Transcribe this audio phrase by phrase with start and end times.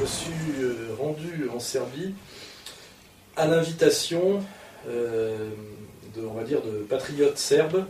[0.00, 0.32] je me suis
[0.98, 2.14] rendu en Serbie
[3.36, 4.42] à l'invitation
[4.86, 7.84] de, on va dire, de patriotes serbes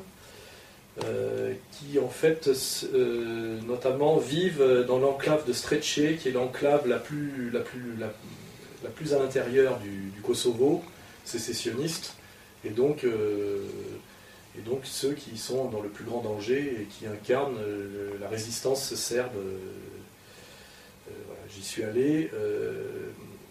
[1.04, 2.50] euh, qui en fait
[2.94, 8.90] euh, notamment vivent dans l'enclave de Strecce, qui est l'enclave la plus, la, plus, la,
[8.90, 10.82] plus à l'intérieur du, Kosovo,
[11.24, 12.16] sécessionniste,
[12.64, 13.62] et donc, euh,
[14.58, 17.60] et donc ceux qui sont dans le plus grand danger et qui incarnent
[18.20, 19.36] la résistance serbe.
[21.60, 22.30] J'y suis allé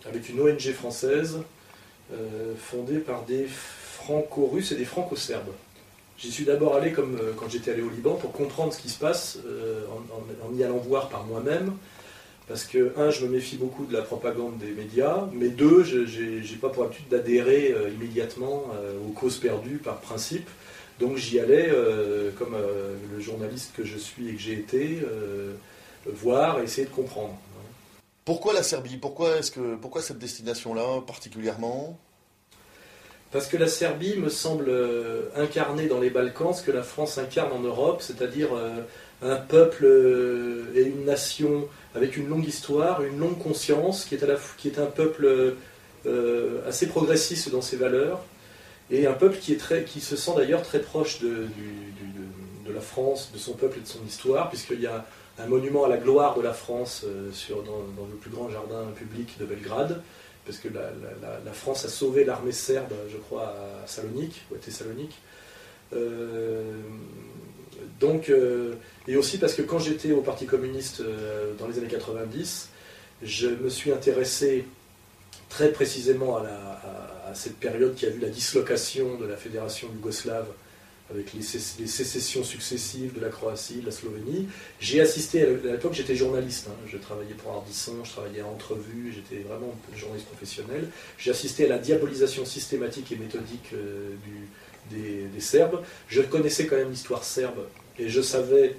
[0.03, 1.37] avec une ONG française
[2.57, 5.53] fondée par des franco-russes et des franco-serbes.
[6.17, 8.89] J'y suis d'abord allé comme euh, quand j'étais allé au Liban pour comprendre ce qui
[8.89, 9.85] se passe euh,
[10.43, 11.73] en, y allant voir par moi-même.
[12.47, 15.99] Parce que, un, je me méfie beaucoup de la propagande des médias, mais deux, je
[15.99, 18.65] n'ai pas pour habitude d'adhérer euh, immédiatement
[19.07, 20.49] aux causes perdues par principe.
[20.99, 21.71] Donc j'y allais,
[22.37, 22.57] comme
[23.13, 24.99] le journaliste que je suis et que j'ai été,
[26.05, 27.39] voir et essayer de comprendre.
[28.29, 28.97] Pourquoi la Serbie?
[28.97, 31.97] Pourquoi, est -ce que, pourquoi cette destination-là particulièrement?
[33.31, 37.17] Parce que la Serbie me semble euh, incarner dans les Balkans ce que la France
[37.17, 38.81] incarne en Europe, c'est-à-dire euh,
[39.23, 44.23] un peuple euh, et une nation avec une longue histoire, une longue conscience, qui est,
[44.77, 45.55] un peuple
[46.67, 48.19] assez progressiste dans ses valeurs,
[48.91, 51.98] et un peuple qui, se sent d'ailleurs très proche de, de,
[52.79, 55.05] France, de son peuple et de son histoire, puisqu'il y a
[55.37, 59.37] un monument à la gloire de la France sur, dans, le plus grand jardin public
[59.39, 60.01] de Belgrade,
[60.45, 65.15] parce que la, France a sauvé l'armée serbe, je crois, à Salonique, ou à Thessalonique.
[65.93, 66.73] Euh,
[67.99, 68.75] donc, euh,
[69.07, 72.69] et aussi parce que quand j'étais au Parti communiste euh, dans les années 90,
[73.23, 74.65] je me suis intéressé
[75.49, 80.47] très précisément à, cette période qui a vu la dislocation de la fédération yougoslave
[81.11, 84.47] avec les, sécessions successives de la Croatie, de la Slovénie.
[84.79, 86.75] J'ai assisté, à l'époque j'étais journaliste, hein.
[86.87, 90.89] je travaillais pour Ardisson, je travaillais à Entrevue, j'étais vraiment journaliste professionnel.
[91.17, 94.11] J'ai assisté à la diabolisation systématique et méthodique euh,
[94.91, 95.81] des, Serbes.
[96.09, 97.67] Je connaissais quand même l'histoire serbe
[97.97, 98.75] et je savais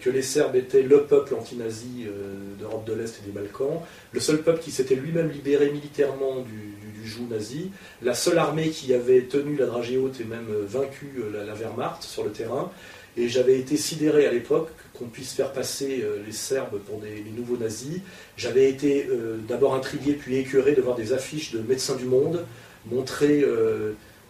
[0.00, 3.80] que les Serbes étaient le peuple anti-nazi euh, d'Europe de l'Est et des Balkans,
[4.12, 6.74] le seul peuple qui s'était lui-même libéré militairement du,
[7.06, 7.70] joug nazi,
[8.02, 11.54] la seule armée qui avait tenu la dragée haute et même euh, vaincu euh, la,
[11.54, 12.70] Wehrmacht sur le terrain.
[13.16, 17.30] Et j'avais été sidéré à l'époque qu'on puisse faire passer les Serbes pour des, les
[17.30, 18.00] nouveaux nazis.
[18.36, 19.08] J'avais été
[19.48, 22.44] d'abord intrigué puis écœuré de voir des affiches de médecins du monde
[22.90, 23.42] montrer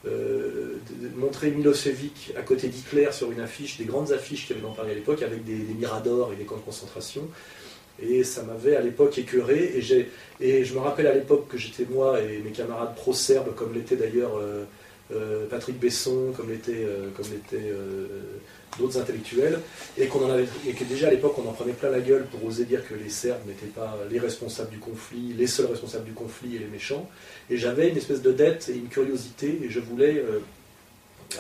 [0.06, 0.78] euh,
[1.42, 4.91] Milosevic à côté d'Hitler sur une affiche, des grandes affiches qu'il y avait dans Paris
[4.91, 7.28] à l'époque, avec des, miradors et des camps de concentration.
[8.03, 9.73] Et ça m'avait à l'époque écœuré.
[9.77, 10.09] Et,
[10.41, 13.97] et, je me rappelle à l'époque que j'étais moi et mes camarades pro-serbes, comme l'était
[13.97, 14.65] d'ailleurs euh,
[15.15, 16.87] euh, Patrick Besson, comme l'était
[17.17, 17.27] comme
[18.79, 19.61] d'autres intellectuels,
[19.97, 22.45] et, qu'on en avait, que déjà à l'époque on en prenait plein la gueule pour
[22.45, 26.13] oser dire que les Serbes n'étaient pas les responsables du conflit, les seuls responsables du
[26.13, 27.09] conflit et les méchants.
[27.51, 30.41] Et j'avais une espèce de dette et une curiosité, et je voulais euh,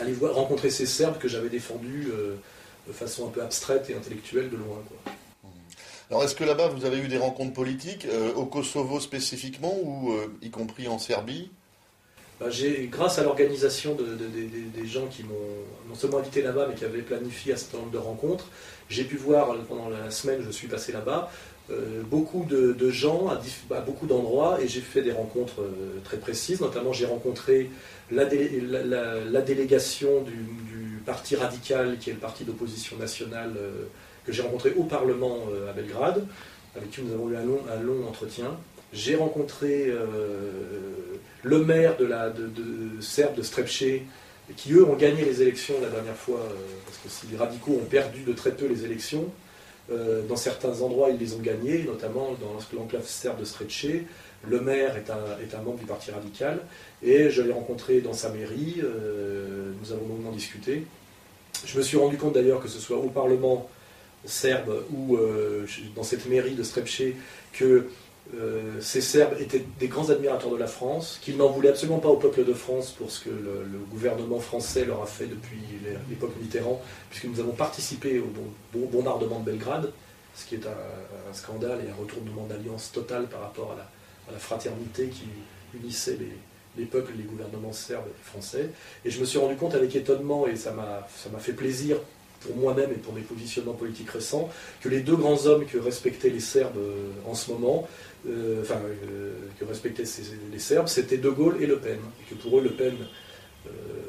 [0.00, 2.36] aller voir, rencontrer ces Serbes que j'avais défendus euh,
[2.88, 4.82] de façon un peu abstraite et intellectuelle de loin.
[6.10, 10.14] Alors est-ce que là-bas vous avez eu des rencontres politiques, euh, au Kosovo spécifiquement, ou
[10.42, 11.50] y compris en Serbie?
[12.38, 12.46] Bah,
[12.90, 15.34] grâce à l'organisation des gens qui m'ont
[15.88, 18.46] non seulement invité là-bas, mais qui avaient planifié un certain nombre de rencontres,
[18.88, 21.30] j'ai pu voir pendant la semaine je suis passé là-bas
[21.68, 26.60] euh, beaucoup de, gens à, beaucoup d'endroits et j'ai fait des rencontres euh, très précises.
[26.60, 27.70] Notamment, j'ai rencontré
[28.12, 30.32] la, délégation du,
[31.04, 33.84] Parti radical, qui est le parti d'opposition nationale, euh,
[34.26, 35.38] que j'ai rencontré au Parlement
[35.68, 36.26] à Belgrade,
[36.76, 37.44] avec qui nous avons eu un
[37.80, 38.56] long, entretien.
[38.92, 39.92] J'ai rencontré
[41.42, 42.32] le maire de, la,
[43.00, 44.02] Serbe de Strepche,
[44.56, 46.40] qui eux ont gagné les élections la dernière fois,
[46.84, 49.30] parce que les radicaux ont perdu de très peu les élections,
[49.90, 54.06] euh, dans certains endroits, ils les ont gagnés, notamment dans l'enclave serbe de Stretché.
[54.48, 56.60] Le maire est un, est un, membre du Parti radical
[57.02, 58.76] et je l'ai rencontré dans sa mairie.
[58.82, 60.84] Euh, nous avons longuement discuté.
[61.64, 63.68] Je me suis rendu compte d'ailleurs que ce soit au Parlement
[64.26, 67.02] serbe ou euh, dans cette mairie de Strepche
[67.52, 67.88] que
[68.34, 72.08] euh, ces Serbes étaient des grands admirateurs de la France, qu'ils n'en voulaient absolument pas
[72.08, 75.58] au peuple de France pour ce que le, gouvernement français leur a fait depuis
[76.10, 79.92] l'époque Mitterrand, puisque nous avons participé au bombardement de Belgrade,
[80.34, 85.06] ce qui est un, scandale et un retournement d'alliance total par rapport à la, fraternité
[85.06, 85.28] qui
[85.80, 86.18] unissait
[86.76, 88.70] les, peuples et les gouvernements serbes et français.
[89.04, 91.98] Et je me suis rendu compte avec étonnement, et ça m'a fait plaisir
[92.40, 94.50] pour moi-même et pour mes positionnements politiques récents,
[94.80, 97.88] que les deux grands hommes que respectaient les Serbes euh, en ce moment,
[98.28, 100.04] euh, enfin, euh, que respectaient
[100.52, 101.98] les Serbes, c'était De Gaulle et Le Pen.
[102.20, 102.94] Et que pour eux, Le Pen,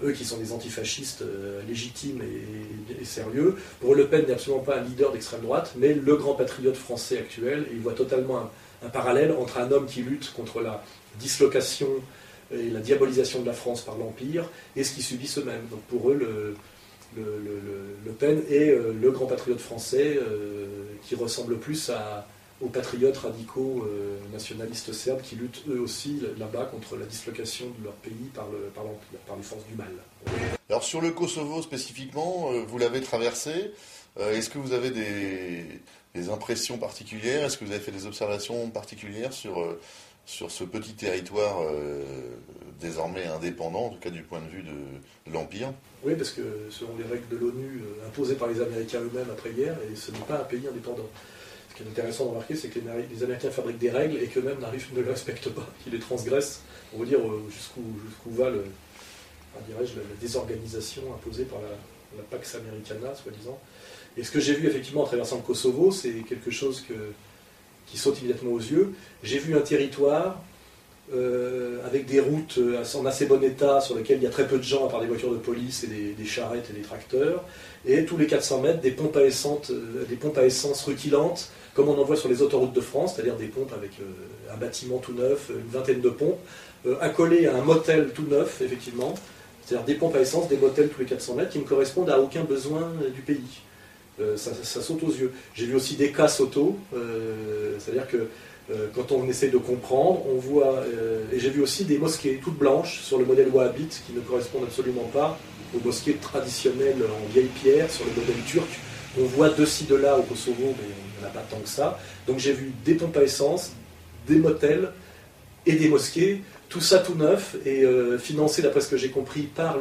[0.03, 1.23] eux qui sont des antifascistes
[1.67, 5.95] légitimes et, sérieux, pour eux, Le Pen n'est absolument pas un leader d'extrême droite, mais
[5.95, 8.51] le grand patriote français actuel, et il voit totalement
[8.85, 10.83] un parallèle entre un homme qui lutte contre la
[11.19, 11.89] dislocation
[12.51, 15.65] et la diabolisation de la France par l'Empire et ce qu'ils subissent eux-mêmes.
[15.71, 16.55] Donc pour eux, le,
[17.15, 20.65] le, Pen est euh, le grand patriote français euh,
[21.07, 21.91] qui ressemble plus
[22.59, 27.83] aux patriotes radicaux euh, nationalistes serbes qui luttent eux aussi là-bas contre la dislocation de
[27.83, 28.85] leur pays par, par,
[29.27, 29.91] par les forces du mal.
[30.69, 33.71] Alors sur le Kosovo spécifiquement, vous l'avez traversé.
[34.19, 37.45] Est-ce que vous avez des, impressions particulières?
[37.45, 39.77] Est-ce que vous avez fait des observations particulières sur,
[40.27, 41.61] sur ce petit territoire
[42.79, 46.91] désormais indépendant, en tout cas du point de vue de, l'Empire Oui, parce que selon
[46.97, 50.39] les règles de l'ONU euh, imposées par les Américains eux-mêmes après-guerre, et ce n'est pas
[50.39, 51.07] un pays indépendant.
[51.69, 54.59] Ce qui est intéressant de remarquer, c'est que les, Américains fabriquent des règles et qu'eux-mêmes
[54.59, 56.61] ne les respectent pas, qu'ils les transgressent.
[56.93, 57.81] On veut dire euh, jusqu'où
[58.27, 58.63] va le,
[59.55, 59.81] la,
[60.21, 61.67] désorganisation imposée par la,
[62.31, 63.59] Pax Americana, soi-disant.
[64.15, 66.83] Et ce que j'ai vu effectivement en traversant le Kosovo, c'est quelque chose
[67.87, 68.93] qui saute immédiatement aux yeux.
[69.23, 70.41] J'ai vu un territoire
[71.13, 74.45] euh, avec des routes euh, en assez bon état sur lesquelles il y a très
[74.45, 77.45] peu de gens à part des voitures de police et des, charrettes et des tracteurs,
[77.85, 81.49] et tous les 400 mètres des pompes à essence, euh, des pompes à essence rutilantes,
[81.73, 83.91] comme on en voit sur les autoroutes de France, c'est-à-dire des pompes avec
[84.51, 86.39] un bâtiment tout neuf, une vingtaine de pompes,
[86.99, 89.13] accolées à un motel tout neuf, effectivement,
[89.63, 92.19] c'est-à-dire des pompes à essence, des motels tous les 400 mètres qui ne correspondent à
[92.19, 93.61] aucun besoin du pays.
[94.35, 95.31] Ça, ça, saute aux yeux.
[95.53, 96.77] J'ai vu aussi des casses auto,
[97.79, 98.27] c'est-à-dire que
[98.69, 102.41] euh, quand on essaie de comprendre, on voit, euh, et j'ai vu aussi des mosquées
[102.43, 105.39] toutes blanches sur le modèle wahhabite qui ne correspondent absolument pas
[105.73, 108.67] aux mosquées traditionnelles en vieille pierre sur le modèle turc.
[109.17, 111.59] On voit de ci, de là au Kosovo, mais il n'y en a pas tant
[111.59, 111.97] que ça.
[112.27, 113.71] Donc j'ai vu des pompes à essence,
[114.27, 114.91] des motels
[115.65, 119.43] et des mosquées, tout ça tout neuf et euh, financé, d'après ce que j'ai compris,
[119.43, 119.77] par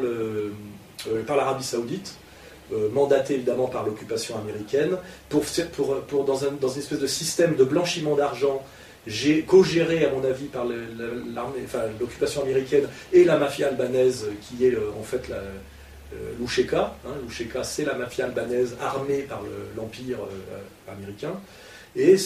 [1.08, 2.14] l'Arabie Saoudite.
[2.92, 4.96] Mandaté évidemment par l'occupation américaine,
[5.28, 5.44] pour,
[6.08, 8.62] pour, dans, un, dans, une espèce de système de blanchiment d'argent
[9.46, 10.64] co-géré à mon avis par
[12.00, 16.32] l'occupation américaine et la mafia albanaise qui est euh, en fait la, euh,
[16.74, 19.42] hein, c'est la mafia albanaise armée par
[19.76, 21.34] l'empire euh, américain.
[21.94, 22.16] Et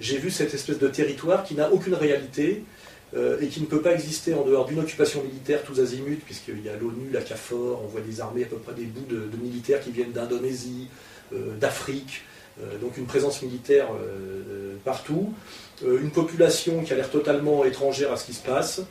[0.00, 2.64] j'ai vu cette espèce de territoire qui n'a aucune réalité
[3.14, 6.62] euh, et qui ne peut pas exister en dehors d'une occupation militaire tous azimuts, puisqu'il
[6.64, 9.36] y a l'ONU, la CAFOR, on voit des armées à peu près des bouts de,
[9.42, 10.88] militaires qui viennent d'Indonésie,
[11.60, 12.22] d'Afrique,
[12.82, 13.88] donc une présence militaire
[14.84, 15.32] partout.
[15.84, 18.82] Euh, une population qui a l'air totalement étrangère à ce qui se passe,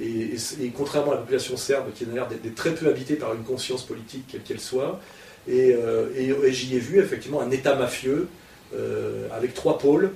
[0.00, 0.36] et,
[0.76, 3.82] contrairement à la population serbe qui a l'air d'être très peu habitée par une conscience
[3.82, 5.00] politique quelle qu'elle soit,
[5.48, 6.08] et, euh,
[6.50, 8.28] j'y ai vu effectivement un État mafieux
[8.74, 10.12] euh, avec trois pôles,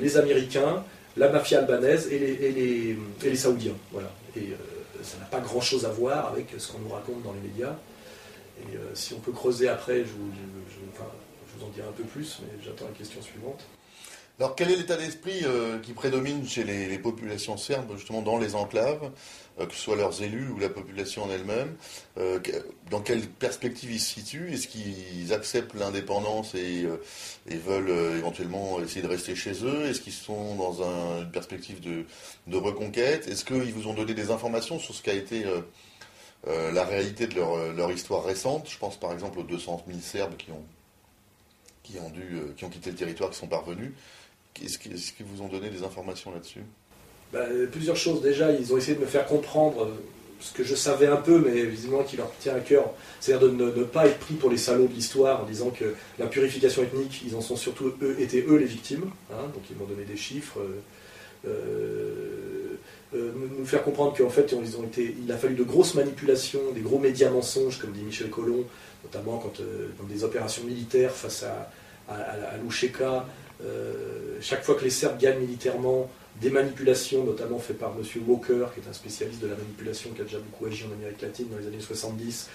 [0.00, 0.84] les Américains,
[1.16, 3.76] la mafia albanaise et les, les, Saoudiens.
[3.92, 4.10] Voilà.
[4.36, 4.52] Et
[5.02, 7.76] ça n'a pas grand-chose à voir avec ce qu'on nous raconte dans les médias.
[8.60, 10.30] Et si on peut creuser après, je vous,
[10.68, 13.64] je vous en dirai un peu plus, mais j'attends la question suivante.
[14.40, 18.56] Alors quel est l'état d'esprit euh, qui prédomine chez les, populations serbes, justement dans les
[18.56, 19.12] enclaves,
[19.60, 21.76] euh, que ce soit leurs élus ou la population en elle-même
[22.18, 22.40] euh,
[22.90, 24.52] Dans quelle perspective ils se situent?
[24.52, 26.84] Est-ce qu'ils acceptent l'indépendance et,
[27.46, 29.84] veulent éventuellement essayer de rester chez eux?
[29.84, 33.28] Est-ce qu'ils sont dans une perspective de, reconquête?
[33.28, 35.44] Est-ce qu'ils vous ont donné des informations sur ce qu'a été
[36.44, 38.68] la réalité de leur, leur, histoire récente?
[38.68, 40.64] Je pense par exemple aux 200 000 Serbes qui ont
[41.84, 43.92] qui ont, dû, qui ont quitté le territoire, qui sont parvenus.
[44.62, 46.60] Est-ce qu'ils vous ont donné des informations là-dessus?
[47.32, 47.40] Bah,
[47.72, 48.22] Plusieurs choses.
[48.22, 49.94] Déjà, ils ont essayé de me faire comprendre euh,
[50.40, 53.54] ce que je savais un peu, mais visiblement qui leur tient à cœur, c'est-à-dire de
[53.54, 57.22] ne, pas être pris pour les salauds de l'histoire en disant que la purification ethnique,
[57.26, 59.10] ils en sont surtout eux, étaient eux les victimes.
[59.32, 60.58] Hein, donc ils m'ont donné des chiffres.
[60.60, 60.80] Euh,
[63.14, 66.60] euh, nous faire comprendre qu'en fait, ils ont été, il a fallu de grosses manipulations,
[66.74, 68.64] des gros médias mensonges, comme dit Michel Collomb,
[69.04, 69.62] notamment quand,
[70.00, 71.70] dans des opérations militaires face à,
[72.08, 72.56] à,
[74.40, 78.04] chaque fois que les Serbes gagnent militairement, des manipulations, notamment faites par M.
[78.26, 81.22] Walker, qui est un spécialiste de la manipulation qui a déjà beaucoup agi en Amérique
[81.22, 82.48] latine dans les années 70.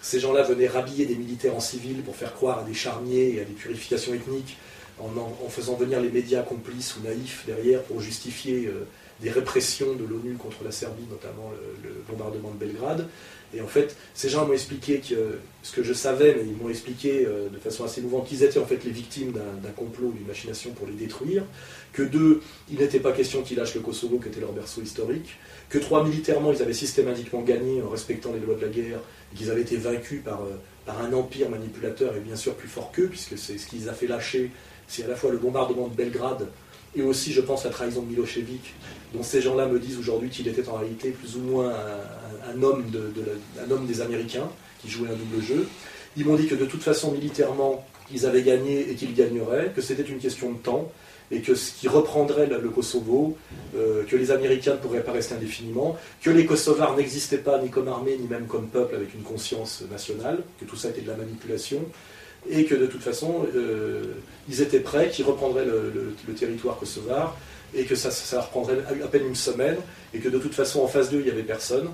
[0.00, 3.40] Ces gens-là venaient rhabiller des militaires en civil pour faire croire à des charniers et
[3.40, 4.56] à des purifications ethniques,
[5.00, 8.86] en, faisant venir les médias complices ou naïfs derrière pour justifier euh,
[9.20, 11.50] des répressions de l'ONU contre la Serbie, notamment
[11.82, 13.08] le, bombardement de Belgrade.
[13.54, 16.68] Et en fait, ces gens m'ont expliqué que, ce que je savais, mais ils m'ont
[16.68, 20.26] expliqué euh, de façon assez mouvante qu'ils étaient en fait les victimes d'un complot, d'une
[20.26, 21.44] machination pour les détruire.
[21.92, 25.36] Que deux, il n'était pas question qu'ils lâchent le Kosovo, qui était leur berceau historique.
[25.68, 28.98] Que trois, militairement, ils avaient systématiquement gagné en respectant les lois de la guerre,
[29.32, 32.68] et qu'ils avaient été vaincus par, euh, par un empire manipulateur et bien sûr plus
[32.68, 34.50] fort qu'eux, puisque c'est ce qui les a fait lâcher.
[34.86, 36.48] C'est à la fois le bombardement de Belgrade
[36.96, 38.74] et aussi, je pense, la trahison de Milosevic,
[39.14, 41.72] dont ces gens-là me disent aujourd'hui qu'il était en réalité plus ou moins
[42.52, 42.84] un, homme,
[43.86, 44.48] des Américains,
[44.80, 45.68] qui jouait un double jeu.
[46.16, 49.80] Ils m'ont dit que de toute façon, militairement, ils avaient gagné et qu'ils gagneraient, que
[49.80, 50.92] c'était une question de temps,
[51.30, 53.36] et que ce qui reprendrait le, Kosovo,
[53.76, 57.70] euh, que les Américains ne pourraient pas rester indéfiniment, que les Kosovars n'existaient pas ni
[57.70, 61.08] comme armée ni même comme peuple avec une conscience nationale, que tout ça était de
[61.08, 61.80] la manipulation,
[62.48, 64.14] et que de toute façon euh,
[64.48, 67.36] ils étaient prêts, qu'ils reprendraient le, territoire kosovar,
[67.74, 69.76] et que ça, ça reprendrait à peine une semaine,
[70.12, 71.88] et que de toute façon en phase 2 il n'y avait personne,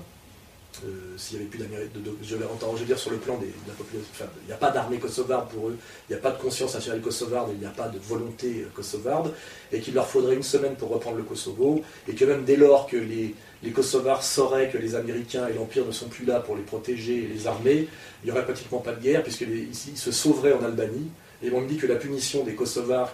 [0.85, 1.91] euh, s'il n'y avait plus d'Amérique,
[2.23, 5.49] je vais dire sur le plan de la population, il n'y a pas d'armée kosovarde
[5.49, 5.77] pour eux,
[6.09, 9.33] il n'y a pas de conscience nationale kosovarde, il n'y a pas de volonté kosovarde,
[9.71, 12.87] et qu'il leur faudrait une semaine pour reprendre le Kosovo, et que même dès lors
[12.87, 16.55] que les, les Kosovars sauraient que les Américains et l'Empire ne sont plus là pour
[16.55, 17.87] les protéger et les armer,
[18.23, 21.09] il n'y aurait pratiquement pas de guerre, puisqu'ils se sauveraient en Albanie.
[21.43, 23.13] Et on me dit que la punition des Kosovars,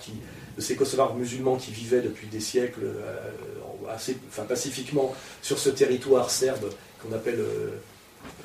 [0.56, 6.30] de ces Kosovars musulmans qui vivaient depuis des siècles euh, assez, pacifiquement sur ce territoire
[6.30, 6.70] serbe
[7.02, 7.70] qu'on appelle, euh,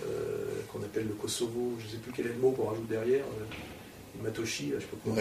[0.06, 2.88] euh, qu'on appelle le Kosovo, je ne sais plus quel est le mot qu'on rajoute
[2.88, 3.25] derrière.
[4.23, 5.16] Matoshi, je sais pas comment.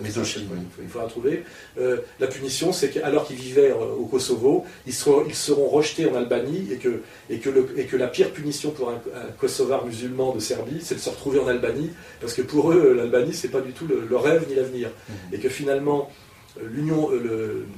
[0.00, 0.46] Matoshi,
[0.80, 1.42] il, faudra trouver.
[1.76, 6.68] la punition, c'est qu'alors qu'ils vivaient au Kosovo, ils seront, ils seront rejetés en Albanie
[6.72, 9.00] et que, et que, le, et que la pire punition pour un,
[9.38, 13.34] Kosovar musulman de Serbie, c'est de se retrouver en Albanie, parce que pour eux, l'Albanie,
[13.34, 14.90] c'est pas du tout le, rêve ni l'avenir.
[15.08, 15.34] Mhm.
[15.34, 16.10] Et que finalement,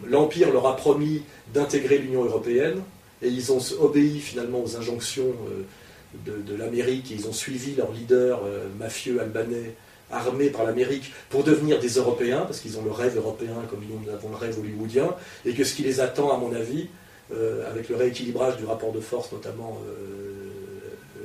[0.07, 2.83] l'Empire leur a promis d'intégrer l'Union européenne,
[3.23, 7.93] et ils ont obéi finalement aux injonctions euh, de, l'Amérique et ils ont suivi leur
[7.93, 9.75] leader euh, mafieux albanais
[10.11, 14.11] armé par l'Amérique pour devenir des Européens, parce qu'ils ont le rêve européen comme nous
[14.11, 16.89] avons le rêve hollywoodien, et que ce qui les attend, à mon avis,
[17.33, 19.79] euh, avec le rééquilibrage du rapport de force, notamment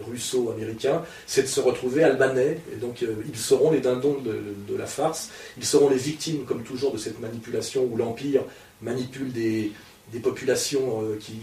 [0.05, 5.29] russo-américain, c'est de se retrouver albanais, et donc ils seront les dindons de, la farce,
[5.57, 8.41] ils seront les victimes, comme toujours, de cette manipulation où l'Empire
[8.81, 9.71] manipule des,
[10.11, 11.37] des populations qui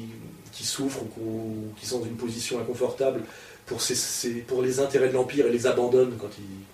[0.52, 3.22] qui souffrent ou qui sont dans une position inconfortable
[3.66, 3.80] pour,
[4.46, 6.64] pour les intérêts de l'Empire et les abandonnent quand ils,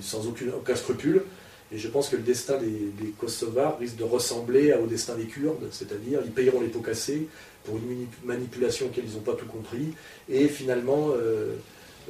[0.00, 1.22] sans aucun, aucun scrupule.
[1.70, 5.68] Et je pense que le destin des, Kosovars risque de ressembler au destin des Kurdes,
[5.70, 7.28] c'est-à-dire ils payeront les pots cassés
[7.64, 9.92] pour une manipulation auquel ils n'ont pas tout compris.
[10.30, 11.56] Et finalement, euh,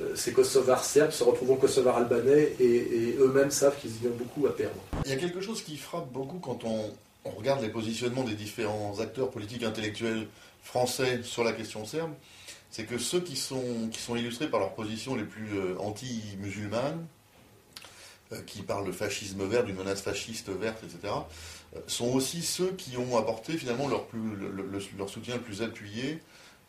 [0.00, 4.46] euh, ces Kosovars serbes se retrouvent Kosovars albanais et, eux-mêmes savent qu'ils y ont beaucoup
[4.46, 4.80] à perdre.
[5.04, 6.92] Il y a quelque chose qui frappe beaucoup quand on,
[7.24, 10.28] on regarde les positionnements des différents acteurs politiques intellectuels
[10.62, 12.12] français sur la question serbe,
[12.70, 17.06] c'est que ceux qui sont, qui sont illustrés par leurs positions les plus euh, anti-musulmanes,
[18.46, 21.14] qui parlent de fascisme vert, d'une menace fasciste verte, etc.,
[21.76, 24.20] euh, sont aussi ceux qui ont apporté finalement leur, plus,
[24.96, 26.20] leur soutien le plus appuyé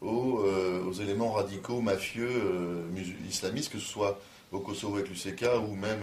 [0.01, 2.29] aux, éléments radicaux, mafieux,
[3.29, 4.19] islamistes, que ce soit
[4.51, 5.99] au Kosovo avec l'UCK ou même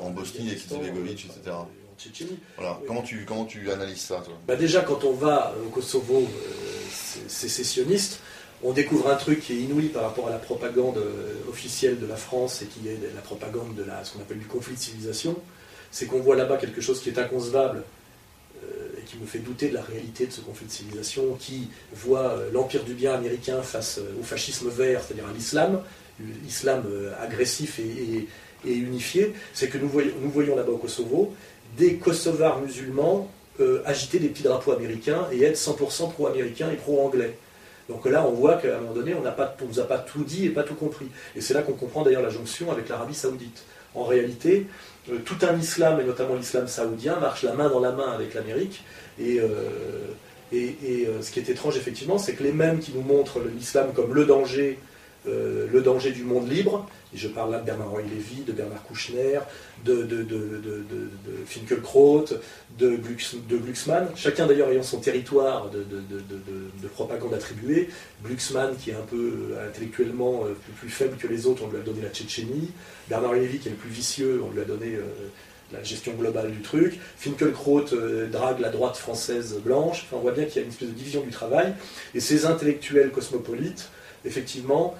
[0.00, 1.56] en Bosnie avec Izetbegovic, etc.
[2.56, 2.80] Voilà.
[2.86, 4.34] Comment, tu, comment tu analyses ça toi?
[4.48, 6.28] Bah Déjà, quand on va au Kosovo
[7.28, 8.20] sécessionniste,
[8.62, 12.06] on découvre un truc qui est inouï par rapport à la propagande euh, officielle de
[12.06, 15.36] la France et qui est la propagande de ce qu'on appelle du conflit de civilisation.
[15.90, 17.82] C'est qu'on voit là-bas quelque chose qui est inconcevable
[18.64, 21.68] euh, et qui me fait douter de la réalité de ce conflit de civilisation, qui
[21.92, 25.82] voit euh, l'empire du bien américain face au fascisme vert, c'est-à-dire à, l'islam,
[26.42, 26.84] l'islam
[27.20, 28.26] agressif et,
[28.64, 29.32] unifié.
[29.52, 31.34] C'est que nous voyons, là-bas au Kosovo
[31.76, 33.30] des Kosovars musulmans
[33.84, 37.36] agiter des petits drapeaux américains et être 100% pro-américain et pro-anglais.
[37.88, 40.46] Donc là, on voit qu'à un moment donné, on ne nous a pas tout dit
[40.46, 41.06] et pas tout compris.
[41.36, 43.64] Et c'est là qu'on comprend d'ailleurs la jonction avec l'Arabie saoudite.
[43.94, 44.66] En réalité,
[45.10, 48.34] euh, tout un islam, et notamment l'islam saoudien, marche la main dans la main avec
[48.34, 48.82] l'Amérique.
[49.18, 49.48] Et, euh,
[50.52, 54.14] et, ce qui est étrange, effectivement, c'est que les mêmes qui nous montrent l'islam comme
[54.14, 54.78] le danger,
[55.26, 59.40] le danger du monde libre, et je parle là de Bernard-Henri Lévy, de Bernard Kouchner,
[59.84, 60.60] de, de, de,
[62.78, 67.88] de Glucksmann, chacun d'ailleurs ayant son territoire de, propagande attribué.
[68.24, 71.78] Glucksmann, qui est un peu euh, intellectuellement euh, plus, faible que les autres, on lui
[71.78, 72.70] a donné la Tchétchénie.
[73.08, 75.02] Bernard Lévy, qui est le plus vicieux, on lui a donné euh,
[75.72, 76.98] la gestion globale du truc.
[77.16, 77.84] Finkelkraut
[78.30, 80.06] drague la droite française blanche.
[80.12, 81.74] On voit bien qu'il y a une espèce de division du travail.
[82.14, 83.90] Et ces intellectuels cosmopolites,
[84.26, 84.94] effectivement,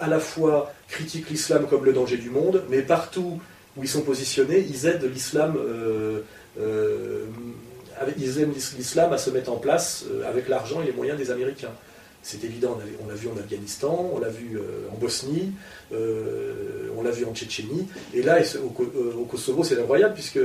[0.00, 3.40] à la fois critiquent l'islam comme le danger du monde, mais partout
[3.76, 6.20] où ils sont positionnés, ils aident l'islam, euh,
[6.58, 7.26] euh,
[8.18, 11.30] ils aident l'islam à se mettre en place euh, avec l'argent et les moyens des
[11.30, 11.72] Américains.
[12.22, 14.58] C'est évident, on l'a vu en Afghanistan, on l'a vu
[14.92, 15.52] en Bosnie,
[15.92, 20.40] on l'a vu en Tchétchénie, et là, au, Kosovo, c'est incroyable, puisque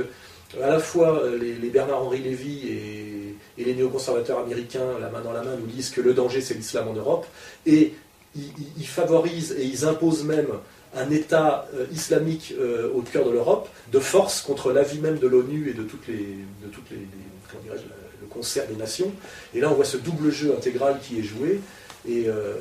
[0.62, 2.68] à la fois les, Bernard-Henri Lévy
[3.58, 6.54] et, les néoconservateurs américains, la main dans la main, nous disent que le danger, c'est
[6.54, 7.26] l'islam en Europe,
[7.66, 7.94] et
[8.34, 10.48] ils, favorisent et ils imposent même
[10.94, 15.26] un État euh, islamique euh, au cœur de l'Europe, de force contre l'avis même de
[15.26, 17.06] l'ONU et de toutes les, de toutes les,
[18.20, 19.12] le concert des nations.
[19.54, 21.60] Et là, on voit ce double jeu intégral qui est joué.
[22.08, 22.56] Et, euh,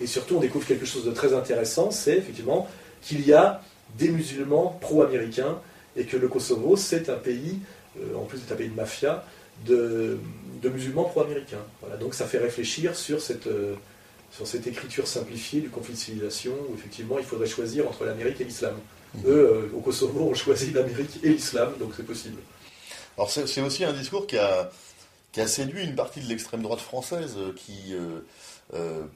[0.00, 2.68] et surtout, on découvre quelque chose de très intéressant, c'est effectivement
[3.02, 3.62] qu'il y a
[3.98, 5.58] des musulmans pro-américains
[5.96, 7.58] et que le Kosovo, c'est un pays
[8.16, 9.24] en plus d'être un pays de mafia,
[9.66, 10.16] de,
[10.62, 11.64] musulmans pro-américains.
[11.80, 13.48] Voilà, donc ça fait réfléchir sur cette,
[14.30, 18.40] sur cette écriture simplifiée du conflit de civilisation, où effectivement il faudrait choisir entre l'Amérique
[18.40, 18.76] et l'islam.
[19.14, 19.26] Mmh.
[19.26, 22.38] Eux, au Kosovo, ont choisi l'Amérique et l'islam, donc c'est possible.
[23.16, 24.70] Alors c'est aussi un discours qui a,
[25.32, 27.94] qui a séduit une partie de l'extrême droite française qui,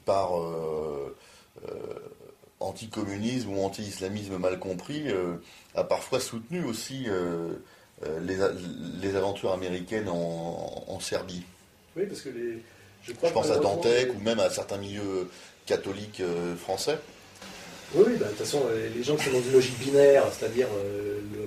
[0.05, 0.31] par
[2.59, 5.35] anticommunisme ou anti-islamisme mal compris, euh,
[5.75, 7.53] a parfois soutenu aussi euh,
[8.05, 8.19] euh,
[9.01, 11.43] les, aventures américaines en, Serbie.
[11.95, 12.63] Oui, parce que les.
[13.07, 15.29] Je, pense à Dantec ou même à certains milieux
[15.65, 16.21] catholiques
[16.57, 16.97] français.
[17.93, 18.63] Oui, bah, de toute façon,
[18.95, 20.67] les gens qui sont dans une logique binaire, c'est-à-dire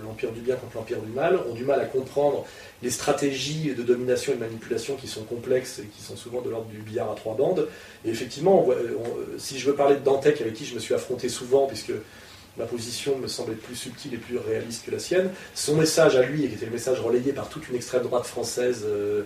[0.02, 2.46] l'empire du bien contre l'empire du mal, ont du mal à comprendre
[2.82, 6.50] les stratégies de domination et de manipulation qui sont complexes et qui sont souvent de
[6.50, 7.68] l'ordre du billard à trois bandes.
[8.04, 8.66] Et effectivement,
[9.36, 11.92] si je veux parler de Dantec, avec qui je me suis affronté souvent, puisque
[12.58, 16.16] ma position me semble être plus subtile et plus réaliste que la sienne, son message
[16.16, 18.88] à lui, et qui était le message relayé par toute une extrême droite française, euh,
[18.88, 19.22] euh,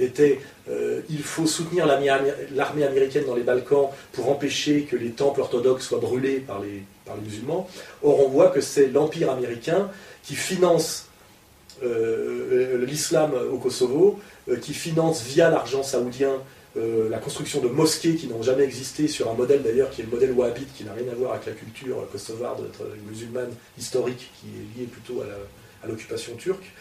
[0.00, 5.40] était euh, il faut soutenir l'armée américaine dans les Balkans pour empêcher que les temples
[5.40, 7.68] orthodoxes soient brûlés par les, par les musulmans.
[8.02, 9.90] Or, on voit que c'est l'Empire américain
[10.22, 11.08] qui finance
[11.82, 16.32] euh, l'islam au Kosovo, euh, qui finance via l'argent saoudien
[16.76, 20.04] euh, la construction de mosquées qui n'ont jamais existé sur un modèle d'ailleurs qui est
[20.04, 22.66] le modèle wahhabite qui n'a rien à voir avec la culture kosovarde
[23.08, 25.24] musulmane historique qui est liée plutôt à
[25.86, 26.72] l'occupation turque.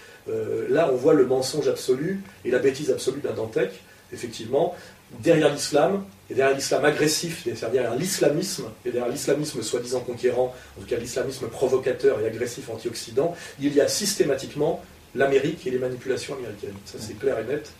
[0.69, 3.71] là, on voit le mensonge absolu et la bêtise absolue d'un Dantec,
[4.11, 4.75] effectivement,
[5.19, 10.81] derrière l'islam, et derrière l'islam agressif, c'est-à-dire derrière l'islamisme, et derrière l'islamisme soi-disant conquérant, en
[10.81, 14.83] tout cas l'islamisme provocateur et agressif anti-occident, il y a systématiquement
[15.15, 16.75] l'Amérique et les manipulations américaines.
[16.85, 17.71] Ça c'est clair et net,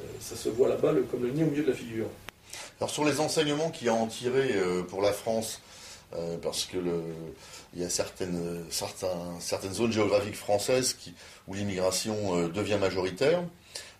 [0.00, 2.06] euh, ça se voit là-bas comme le nez au milieu de la figure.
[2.80, 5.62] Alors sur les enseignements qu'il y a en tiré euh, pour la France,
[6.14, 6.76] euh, parce que
[7.74, 8.64] il y a certaines,
[9.40, 10.96] certaines zones géographiques françaises
[11.46, 13.42] où l'immigration devient majoritaire.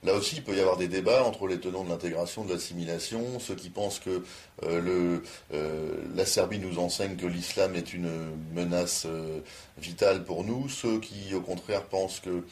[0.06, 3.40] Là aussi, il peut y avoir des débats entre les tenants de l'intégration, de l'assimilation,
[3.40, 4.22] ceux qui pensent que
[4.62, 5.18] euh,
[5.52, 8.10] euh, la Serbie nous enseigne que l'islam est une
[8.54, 9.40] menace euh,
[9.78, 12.44] vitale pour nous, ceux qui, au contraire, pensent que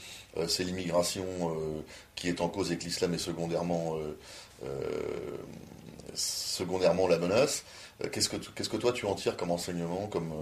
[0.49, 1.25] c'est l'immigration
[2.17, 3.99] qui est en cause et que l'islam est secondairement,
[6.15, 7.63] secondairement la menace.
[8.11, 10.33] Qu'est-ce que, toi tu en tires comme enseignement comme,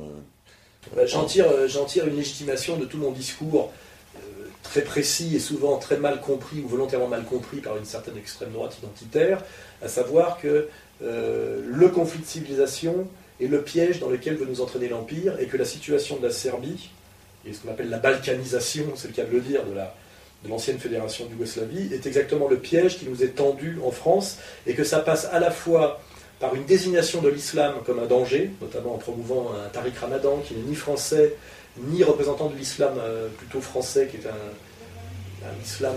[1.07, 1.47] j'en, tire,
[1.87, 3.73] tire une légitimation de tout mon discours
[4.63, 8.53] très précis et souvent très mal compris ou volontairement mal compris par une certaine extrême
[8.53, 9.45] droite identitaire,
[9.83, 10.69] à savoir que
[11.03, 13.07] euh, le conflit de civilisation
[13.41, 16.33] est le piège dans lequel veut nous entraîner l'Empire et que la situation de la
[16.33, 16.91] Serbie,
[17.47, 20.79] et ce qu'on appelle la balkanisation, c'est le cas de le dire, de de l'ancienne
[20.79, 25.01] fédération d'Yougoslavie, est exactement le piège qui nous est tendu en France, et que ça
[25.01, 26.01] passe à la fois
[26.43, 30.55] par une désignation de l'islam comme un danger, notamment en promouvant un Tariq Ramadan qui
[30.55, 31.37] n'est ni français,
[31.79, 35.95] ni représentant de l'islam euh, plutôt français, qui est un, islam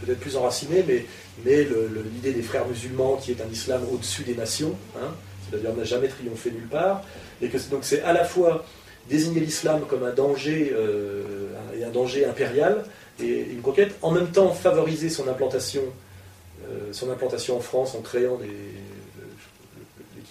[0.00, 1.04] peut-être plus enraciné, mais,
[1.44, 5.10] l'idée des frères musulmans, qui est un islam au-dessus des nations, hein,
[5.44, 7.02] c'est-à-dire n'a jamais triomphé nulle part,
[7.42, 8.64] et que donc c'est à la fois
[9.10, 12.84] désigner l'islam comme un danger euh, et un danger impérial
[13.22, 15.82] et une conquête, en même temps favoriser son implantation,
[16.70, 16.92] euh,
[17.50, 18.38] en France en créant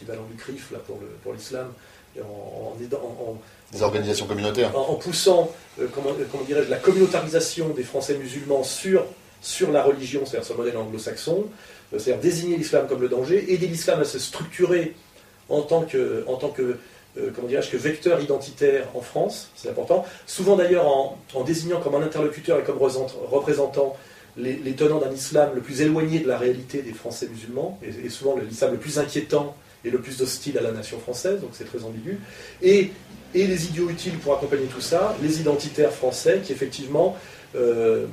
[0.01, 0.79] l'équivalent du CRIF là,
[1.23, 1.71] pour l'islam,
[2.19, 3.37] en, en,
[3.71, 4.77] des organisations communautaires.
[4.77, 6.11] En, poussant, euh, comment,
[6.45, 9.05] dirais-je, la communautarisation des Français musulmans sur,
[9.41, 11.45] sur la religion, c'est-à-dire sur le modèle anglo-saxon,
[11.93, 14.93] euh, c'est-à-dire désigner l'islam comme le danger, aider l'islam à se structurer
[15.47, 16.77] en tant que, en tant que
[17.17, 20.05] euh, comment dirais-je, que vecteur identitaire en France, c'est important.
[20.25, 23.95] Souvent d'ailleurs en, désignant comme un interlocuteur et comme représentant
[24.37, 28.09] les, tenants d'un islam le plus éloigné de la réalité des Français musulmans, et, et
[28.09, 31.65] souvent l'islam le plus inquiétant et le plus hostile à la nation française, donc c'est
[31.65, 32.19] très ambigu.
[32.61, 32.91] Et
[33.33, 37.17] et les idiots utiles pour accompagner tout ça, les identitaires français qui effectivement,
[37.55, 38.05] euh,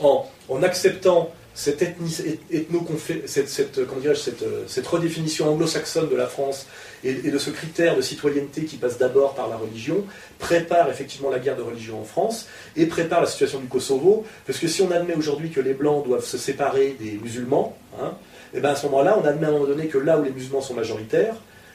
[0.00, 2.86] en, acceptant cette, ethno
[3.26, 6.66] cette, cette, redéfinition anglo-saxonne de la France
[7.02, 10.04] et, de ce critère de citoyenneté qui passe d'abord par la religion,
[10.38, 14.58] prépare effectivement la guerre de religion en France et prépare la situation du Kosovo, parce
[14.58, 18.12] que si on admet aujourd'hui que les Blancs doivent se séparer des musulmans, hein,
[18.56, 20.24] et eh ben à ce moment-là, on admet à un moment donné que là où
[20.24, 21.34] les musulmans sont majoritaires,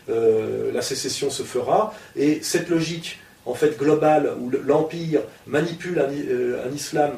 [0.10, 1.94] euh, la sécession se fera.
[2.16, 7.12] Et cette logique, en fait, globale, où l'Empire manipule euh, un, islam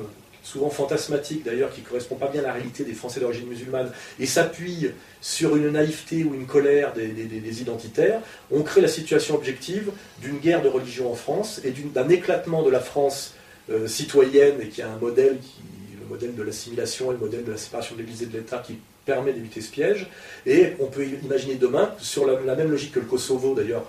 [0.43, 3.89] souvent fantasmatique d'ailleurs, qui ne correspond pas bien à la réalité des Français d'origine musulmane,
[4.19, 8.19] et s'appuie sur une naïveté ou une colère des, identitaires,
[8.51, 12.69] on crée la situation objective d'une guerre de religion en France et d'un éclatement de
[12.69, 13.35] la France
[13.69, 15.61] euh, citoyenne, et qui a un modèle, qui,
[16.01, 18.57] le modèle de l'assimilation et le modèle de la séparation de l'Église et de l'État,
[18.57, 18.73] qui
[19.05, 20.07] permet d'éviter ce piège.
[20.45, 23.85] Et on peut imaginer demain, sur la, même logique que le Kosovo d'ailleurs,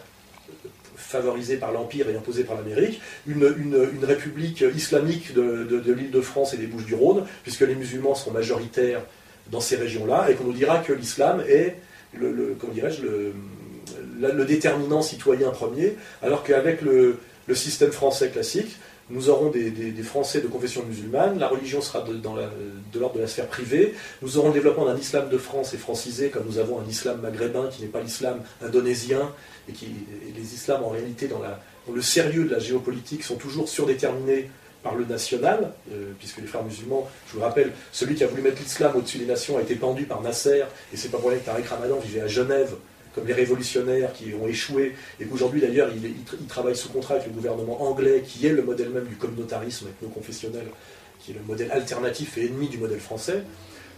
[0.96, 3.44] favorisée par l'Empire et imposée par l'Amérique, une,
[4.02, 9.02] république islamique de, l'île de France et des Bouches-du-Rhône, puisque les musulmans sont majoritaires
[9.50, 11.76] dans ces régions-là, et qu'on nous dira que l'islam est,
[12.14, 12.56] le,
[14.20, 17.18] le, déterminant citoyen premier, alors qu'avec le,
[17.52, 18.76] système français classique,
[19.10, 22.12] nous aurons des, Français de confession musulmane, la religion sera de,
[22.98, 26.30] l'ordre de la sphère privée, nous aurons le développement d'un islam de France et francisé,
[26.30, 29.30] comme nous avons un islam maghrébin qui n'est pas l'islam indonésien,
[29.68, 29.86] et, qui,
[30.36, 31.40] les islams en réalité dans,
[31.92, 34.50] le sérieux de la géopolitique sont toujours surdéterminés
[34.82, 38.42] par le national, euh, puisque les frères musulmans, je vous rappelle, celui qui a voulu
[38.42, 41.38] mettre l'islam au-dessus des nations a été pendu par Nasser, et c'est pas pour rien
[41.38, 42.74] que Tariq Ramadan vivait à Genève
[43.14, 47.26] comme les révolutionnaires qui ont échoué, et qu'aujourd'hui d'ailleurs il, il, travaille sous contrat avec
[47.26, 50.66] le gouvernement anglais, qui est le modèle même du communautarisme ethno-confessionnel,
[51.20, 53.42] qui est le modèle alternatif et ennemi du modèle français.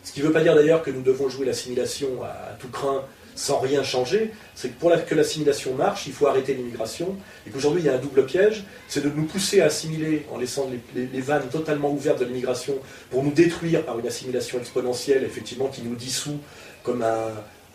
[0.05, 3.02] Ce qui ne veut pas dire d'ailleurs que nous devons jouer l'assimilation à, tout craint
[3.35, 7.83] sans rien changer, c'est que pour que l'assimilation marche, il faut arrêter l'immigration, et qu'aujourd'hui
[7.83, 11.20] il y a un double piège, c'est de nous pousser à assimiler en laissant les
[11.20, 12.79] vannes totalement ouvertes de l'immigration
[13.11, 16.38] pour nous détruire par une assimilation exponentielle, effectivement, qui nous dissout
[16.83, 17.29] comme un,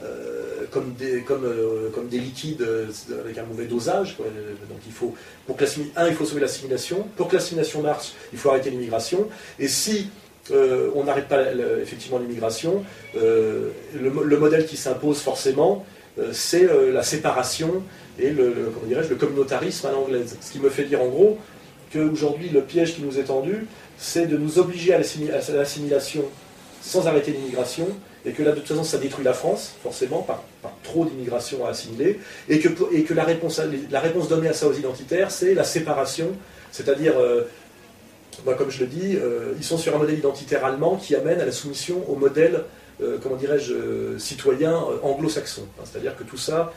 [0.03, 2.87] euh, comme, des, comme, euh, comme des liquides euh,
[3.23, 4.17] avec un mauvais dosage.
[4.17, 5.13] Donc il faut,
[5.45, 7.05] pour que un, il faut sauver l'assimilation.
[7.17, 9.27] Pour que l'assimilation marche, il faut arrêter l'immigration.
[9.59, 10.09] Et si
[10.95, 11.43] on n'arrête pas
[11.81, 12.83] effectivement l'immigration,
[13.15, 15.85] le, le, modèle qui s'impose forcément,
[16.33, 17.83] c'est la séparation
[18.19, 18.53] et le,
[18.89, 20.35] le, le communautarisme à l'anglaise.
[20.41, 21.37] Ce qui me fait dire en gros
[21.93, 23.65] qu'aujourd'hui, le piège qui nous est tendu,
[23.97, 26.25] c'est de nous obliger à l'assimilation
[26.81, 27.87] sans arrêter l'immigration,
[28.25, 30.43] et que là, de toute façon, ça détruit la France, forcément, par,
[30.83, 33.59] trop d'immigration à assimiler, et que, la, réponse,
[34.29, 36.29] donnée à ça aux identitaires, c'est la séparation,
[36.71, 37.43] c'est-à-dire, euh,
[38.57, 41.45] comme je le dis, euh, ils sont sur un modèle identitaire allemand qui amène à
[41.45, 42.63] la soumission au modèle,
[43.01, 45.63] euh, comment dirais-je, citoyen anglo-saxon.
[45.83, 46.73] c'est-à-dire que tout ça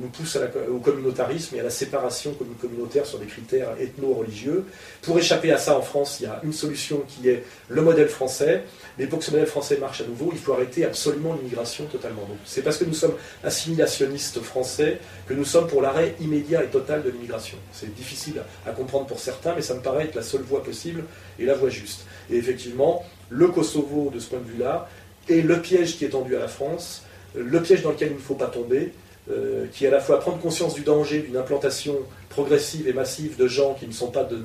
[0.00, 0.36] nous pousse
[0.70, 4.64] au communautarisme et à la séparation communautaire sur des critères ethno-religieux.
[5.00, 8.08] Pour échapper à ça en France, il y a une solution qui est le modèle
[8.08, 8.64] français,
[8.98, 12.22] mais pour que ce modèle français marche à nouveau, il faut arrêter absolument l'immigration totalement.
[12.44, 17.02] C'est parce que nous sommes assimilationnistes français que nous sommes pour l'arrêt immédiat et total
[17.02, 17.58] de l'immigration.
[17.72, 21.04] C'est difficile à comprendre pour certains, mais ça me paraît être la seule voie possible
[21.38, 22.06] et la voie juste.
[22.30, 24.88] Et effectivement, le Kosovo, de ce point de vue-là,
[25.28, 27.02] est le piège qui est tendu à la France,
[27.36, 28.92] le piège dans lequel il ne faut pas tomber,
[29.30, 31.96] euh, qui est à la fois prendre conscience du danger d'une implantation
[32.30, 34.38] progressive et massive de gens qui ne sont pas de,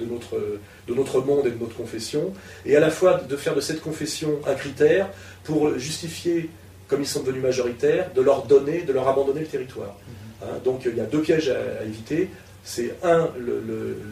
[0.00, 0.36] notre,
[0.88, 2.32] de notre monde et de notre confession,
[2.66, 5.08] et à la fois de faire de cette confession un critère
[5.44, 6.50] pour justifier,
[6.88, 9.96] comme ils sont devenus majoritaires, de leur donner, de leur abandonner le territoire.
[10.42, 12.30] Hein, donc il y a deux pièges à, éviter.
[12.64, 13.28] C'est un,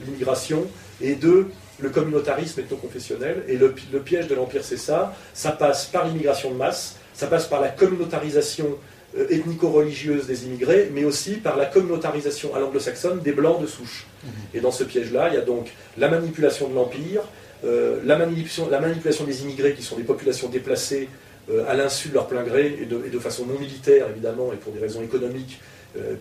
[0.07, 0.67] l'immigration,
[1.01, 1.49] et deux,
[1.81, 3.45] le communautarisme ethno-confessionnel.
[3.49, 5.17] Et le, le piège de l'Empire, c'est ça.
[5.35, 8.79] Ça passe par l'immigration de masse, ça passe par la communautarisation
[9.17, 14.07] ethnico-religieuse des immigrés, mais aussi par la communautarisation à l'anglo-saxonne des blancs de souche.
[14.25, 14.31] Mhm.
[14.55, 17.23] Et dans ce piège-là, il y a donc la manipulation de l'Empire,
[17.65, 21.09] euh, la, manipulation, la, manipulation, des immigrés qui sont des populations déplacées
[21.51, 24.73] euh, à l'insu de leur plein gré et de, façon non militaire évidemment et pour
[24.73, 25.61] des raisons économiques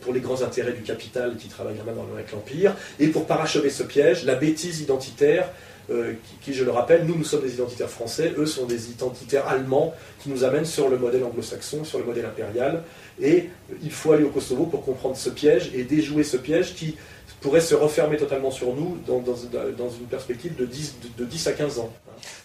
[0.01, 3.84] pour les grands intérêts du capital qui travaille maintenant avec l'Empire, et pour parachever ce
[3.84, 5.47] piège, la bêtise identitaire
[5.89, 9.47] euh, qui, je le rappelle, nous, nous sommes des identitaires français, eux sont des identitaires
[9.47, 12.83] allemands qui nous amènent sur le modèle anglo-saxon, sur le modèle impérial.
[13.21, 13.49] Et
[13.83, 16.95] il faut aller au Kosovo pour comprendre ce piège et déjouer ce piège qui
[17.41, 21.79] pourrait se refermer totalement sur nous dans, une perspective de 10, de, 10, à 15
[21.79, 21.91] ans.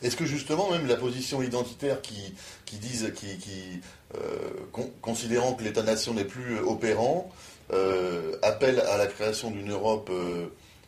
[0.03, 3.81] Est-ce que justement même la position identitaire qui, qui disent, qui,
[4.15, 4.19] euh,
[5.03, 7.31] considérant que l'État-nation n'est plus opérant,
[7.73, 10.11] euh, appelle à la création d'une Europe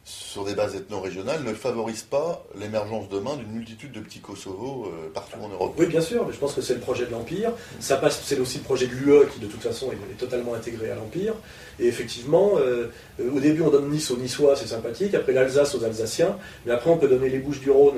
[0.09, 5.11] sur des bases ethno-régionales ne favorise pas l'émergence demain d'une multitude de petits Kosovo euh,
[5.13, 5.75] partout en Europe.
[5.79, 7.53] Oui, bien sûr, mais je pense que c'est le projet de l'Empire.
[7.79, 11.35] C'est aussi le projet de l'UE qui, de toute façon, est, totalement intégré à l'Empire.
[11.79, 12.87] Et effectivement, euh,
[13.21, 15.15] euh, au début, on donne Nice aux Niçois, c'est sympathique.
[15.15, 16.39] Après, l'Alsace aux Alsaciens.
[16.65, 17.97] Mais après, on peut donner les Bouches du Rhône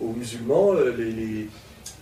[0.00, 1.48] aux musulmans, les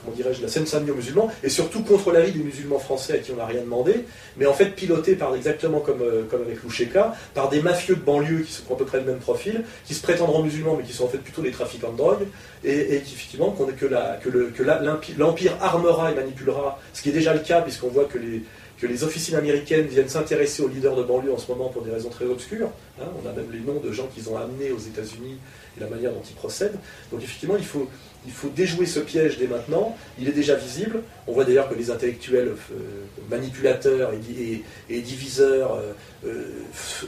[0.04, 3.36] comment dirais-je, la Seine-Saint-Denis musulmans, et surtout contre l'avis des musulmans français à qui on
[3.36, 4.04] n'a rien demandé,
[4.36, 8.42] mais en fait piloté par exactement comme, euh, avec Loucheka, par des mafieux de banlieue
[8.42, 11.04] qui sont à peu près le même profil, qui se prétendront musulmans mais qui sont
[11.04, 12.26] en fait plutôt des trafiquants de drogue,
[12.64, 14.62] et, qui effectivement que, que, le, que
[15.18, 18.42] l'empire armera et manipulera, ce qui est déjà le cas puisqu'on voit que les
[18.84, 21.90] que les officines américaines viennent s'intéresser aux leaders de banlieue en ce moment pour des
[21.90, 22.70] raisons très obscures.
[23.00, 23.06] Hein.
[23.22, 25.38] on a même les noms de gens qu'ils ont amenés aux États-Unis
[25.76, 26.78] et la manière dont ils procèdent.
[27.12, 27.88] Donc effectivement, il faut,
[28.26, 29.96] il faut déjouer ce piège dès maintenant.
[30.18, 31.02] Il est déjà visible.
[31.26, 32.76] On voit d'ailleurs que les intellectuels euh,
[33.30, 35.92] manipulateurs et, diviseurs euh,
[36.26, 36.44] euh,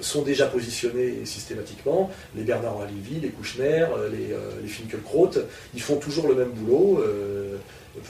[0.01, 2.11] sont déjà positionnés systématiquement.
[2.35, 4.73] Les Bernard Lévy, les Kouchner, les, les
[5.75, 7.03] ils font toujours le même boulot.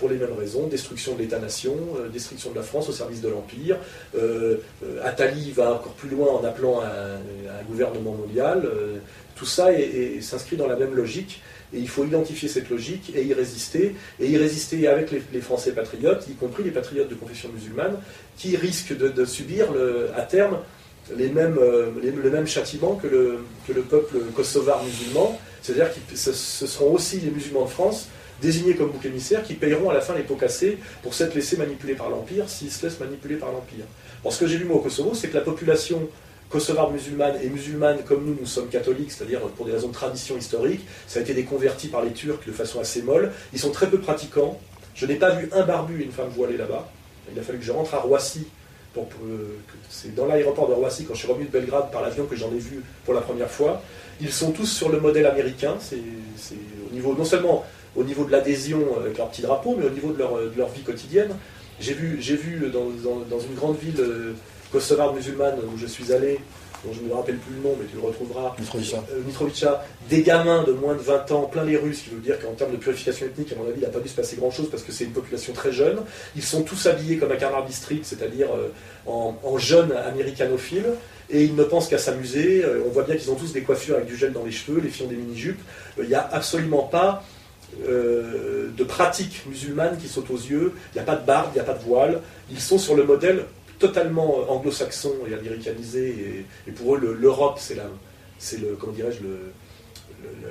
[0.01, 1.77] pour les mêmes raisons, destruction de l'État-nation,
[2.13, 3.79] destruction de la France au service de l'Empire.
[5.05, 8.69] Attali va encore plus loin en appelant à un, gouvernement mondial.
[9.37, 9.69] tout ça
[10.21, 11.41] s'inscrit dans la même logique.
[11.77, 15.73] Et il faut identifier cette logique et y résister, et y résister avec les, Français
[15.73, 17.97] patriotes, y compris les patriotes de confession musulmane,
[18.37, 19.67] qui risquent de, subir
[20.17, 20.59] à terme
[21.17, 26.17] les mêmes, euh, le même châtiment que le, que le peuple kosovar musulman, c'est-à-dire que
[26.17, 28.09] ce, seront aussi les musulmans de France
[28.43, 31.57] désignés comme bouc émissaires qui payeront à la fin les pots cassés pour s'être laissés
[31.57, 33.85] manipuler par l'Empire s'ils se laissent manipuler par l'Empire.
[34.23, 36.09] Alors ce que j'ai vu moi au Kosovo, c'est que la population
[36.57, 40.39] kosovar musulmane et musulmane comme nous, nous sommes catholiques, c'est-à-dire pour des raisons de tradition
[40.39, 43.31] historique, ça a été des convertis par les Turcs de façon assez molle.
[43.53, 44.59] Ils sont très peu pratiquants.
[44.95, 46.89] Je n'ai pas vu un barbu et une femme voilée là-bas.
[47.31, 48.47] Il a fallu que je rentre à Roissy.
[49.91, 52.51] C'est dans l'aéroport de Roissy, quand je suis revenu de Belgrade par l'avion, que j'en
[52.51, 53.83] ai vu pour la première fois.
[54.23, 55.75] Ils sont tous sur le modèle américain.
[55.79, 56.01] C'est
[56.91, 60.13] au niveau, non seulement au niveau de l'adhésion avec leur petit drapeau, mais au niveau
[60.13, 61.33] de leur, de leur vie quotidienne.
[61.79, 62.89] J'ai vu, vu dans,
[63.29, 64.33] dans, une grande ville euh,
[64.73, 66.41] kosovar musulmane où je suis allé,
[66.85, 69.69] dont je ne me rappelle plus le nom, mais tu le retrouveras, Mitrovica.
[69.69, 69.77] Euh,
[70.09, 72.73] des gamins de moins de 20 ans, plein les Russes, qui veut dire qu'en termes
[72.73, 74.93] de purification ethnique, à mon avis, il n'a pas dû se passer grand-chose parce que
[74.93, 75.99] c'est une population très jeune.
[76.37, 78.69] Ils sont tous habillés comme à Carnaby Street, c'est-à-dire euh,
[79.07, 80.93] en, jeunes américanophiles,
[81.31, 82.65] et ils ne pensent qu'à s'amuser.
[82.65, 84.81] Euh, on voit bien qu'ils ont tous des coiffures avec du gel dans les cheveux,
[84.81, 85.61] les filles ont des mini-jupes.
[85.99, 87.25] Il n'y a absolument pas
[87.79, 91.61] de pratique musulmane qui saute aux yeux, il n'y a pas de barbe, il n'y
[91.61, 92.21] a pas de voile.
[92.51, 93.45] Ils sont sur le modèle
[93.79, 96.45] totalement euh, anglo-saxon et américanisé.
[96.67, 97.77] Et, pour eux, l'Europe, c'est
[98.39, 99.39] c'est le, comment dirais-je, le,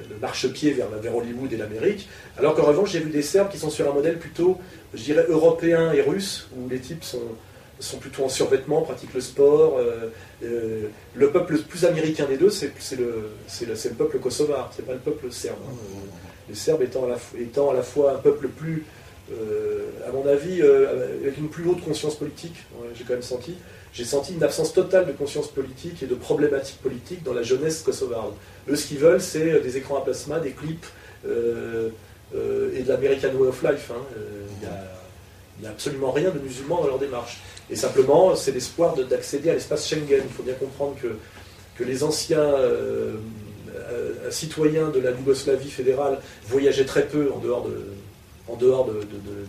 [0.09, 2.07] le, marchepied vers, Hollywood et l'Amérique.
[2.37, 4.57] Alors qu'en revanche, j'ai vu des Serbes qui sont sur un modèle plutôt,
[4.93, 7.21] je dirais, européen et russe, où les types sont,
[7.79, 9.77] sont plutôt en survêtement, pratiquent le sport.
[9.77, 10.09] Euh,
[10.43, 14.93] euh, le peuple le plus américain des deux, c'est le, le, peuple kosovar, c'est pas
[14.93, 15.59] le peuple serbe.
[15.67, 15.75] Hein.
[16.49, 18.85] Les Serbes étant à, la, étant à la fois un peuple plus
[20.07, 22.55] à mon avis, euh, avec une plus haute conscience politique,
[22.95, 23.55] j'ai quand même senti,
[23.93, 27.81] j'ai senti une absence totale de conscience politique et de problématiques politiques dans la jeunesse
[27.81, 28.33] kosovarde.
[28.69, 30.85] Eux, ce qu'ils veulent, c'est euh, des écrans à plasma, des clips
[31.25, 33.91] et de l'American Way of Life.
[33.91, 34.01] Hein.
[34.61, 37.39] Il n'y a, absolument rien de musulman dans leur démarche.
[37.71, 40.21] Et simplement, c'est l'espoir d'accéder à l'espace Schengen.
[40.23, 41.07] Il faut bien comprendre que,
[41.77, 42.53] que les anciens
[44.29, 47.73] citoyens de la Yougoslavie fédérale voyageaient très peu en dehors de,
[48.47, 48.99] en dehors de,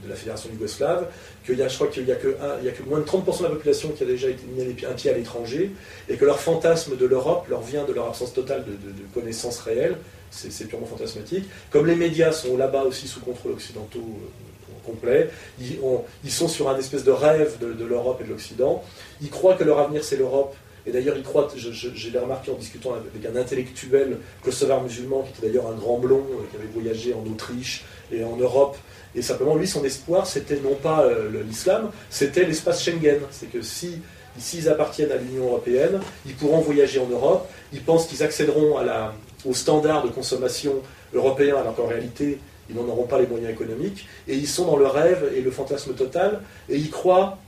[0.09, 1.07] la fédération yougoslave,
[1.45, 3.43] qu'il y a, je crois qu'il n'y a, que a que moins de 30% de
[3.45, 5.73] la population qui a déjà été mis un pied à l'étranger,
[6.09, 8.75] et que leur fantasme de l'Europe leur vient de leur absence totale de,
[9.15, 9.97] connaissances réelles,
[10.31, 11.45] c'est purement fantasmatique.
[11.71, 15.31] Comme les médias sont là-bas aussi sous contrôle occidentaux euh, complet,
[15.61, 18.83] ils, sont sur un espèce de rêve de, l'Europe et de l'Occident,
[19.21, 20.55] ils croient que leur avenir c'est l'Europe,
[20.87, 25.49] et d'ailleurs, ils croient, j'ai remarqué en discutant avec un intellectuel kosovar musulman, qui était
[25.49, 28.77] d'ailleurs un grand blond, euh, qui avait voyagé en Autriche et en Europe,
[29.17, 33.21] et simplement, lui, son espoir, c'était non pas euh, l'islam, c'était l'espace Schengen.
[33.31, 34.01] C'est que si
[34.39, 38.85] s'ils appartiennent à l'Union européenne, ils pourront voyager en Europe, ils pensent qu'ils accéderont à
[38.85, 39.15] la,
[39.47, 40.75] aux standards de consommation
[41.15, 44.77] européens, alors qu'en réalité, ils n'en auront pas les moyens économiques, et ils sont dans
[44.77, 47.39] le rêve et le fantasme total, et ils croient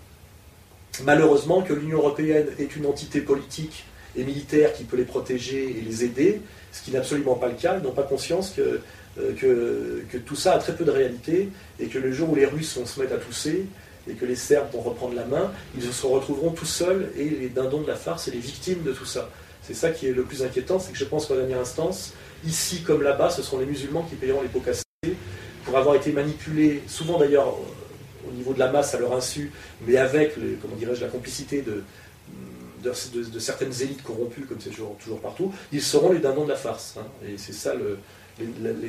[1.04, 3.84] malheureusement que l'Union européenne est une entité politique
[4.16, 6.40] et militaire qui peut les protéger et les aider,
[6.72, 7.78] ce qui n'est absolument pas le cas.
[7.78, 8.80] Ils n'ont pas conscience que,
[9.20, 12.46] euh, que, tout ça a très peu de réalité et que le jour où les
[12.46, 13.66] Russes vont se mettre à tousser
[14.08, 17.48] et que les Serbes vont reprendre la main, ils se retrouveront tout seuls et les
[17.48, 19.28] dindons de la farce et les victimes de tout ça.
[19.62, 22.14] C'est ça qui est le plus inquiétant, c'est que je pense qu'en dernière instance,
[22.46, 24.82] ici comme là-bas, ce seront les musulmans qui payeront les pots cassés
[25.64, 27.54] pour avoir été manipulés, souvent d'ailleurs
[28.26, 29.52] au niveau de la masse à leur insu,
[29.86, 31.82] mais avec, comment dirais-je, la complicité de,
[33.38, 36.96] certaines élites corrompues, comme c'est toujours, partout, ils seront les dindons de la farce.
[36.98, 37.06] Hein.
[37.26, 37.74] Et c'est ça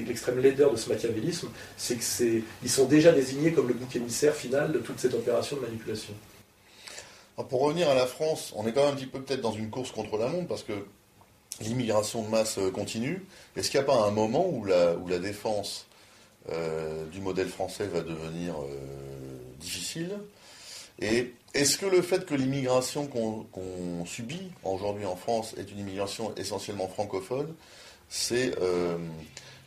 [0.05, 4.71] l'extrême laideur de ce machiavélisme, c'est qu'ils sont déjà désignés comme le bouc émissaire final
[4.71, 6.13] de toute cette opération de manipulation.
[7.49, 9.71] pour revenir à la France, on est quand même un petit peu peut-être dans une
[9.71, 10.73] course contre la montre parce que
[11.61, 13.25] l'immigration de masse euh, continue.
[13.55, 15.87] Est-ce qu'il n'y a pas un moment où la, où la défense
[16.51, 19.18] euh, du modèle français va devenir euh,
[19.59, 20.17] difficile.
[20.99, 26.33] Et est-ce que le fait que l'immigration qu'on subit aujourd'hui en France est une immigration
[26.35, 27.53] essentiellement francophone,
[28.09, 28.97] c'est euh,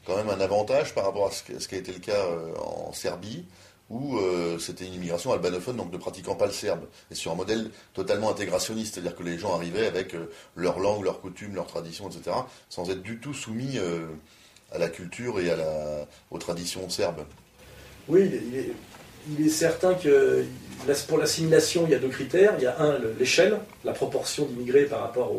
[0.06, 2.26] quand même un avantage par rapport à ce, qui a été le cas
[2.58, 3.44] en Serbie,
[3.88, 4.18] où
[4.58, 8.30] c'était une immigration albanophone, donc ne pratiquant pas le serbe, et sur un modèle totalement
[8.30, 10.16] intégrationniste, c'est-à-dire que les gens arrivaient avec
[10.56, 12.36] leur langue, leurs coutumes, leurs traditions, etc.,
[12.70, 13.78] sans être du tout soumis
[14.72, 15.56] à la culture et à
[16.30, 17.24] aux traditions serbes.
[18.08, 18.30] Oui,
[19.30, 20.44] il est, certain que
[21.08, 22.54] pour l'assimilation, il y a deux critères.
[22.58, 25.32] Il y a un, l'échelle, la proportion d'immigrés par rapport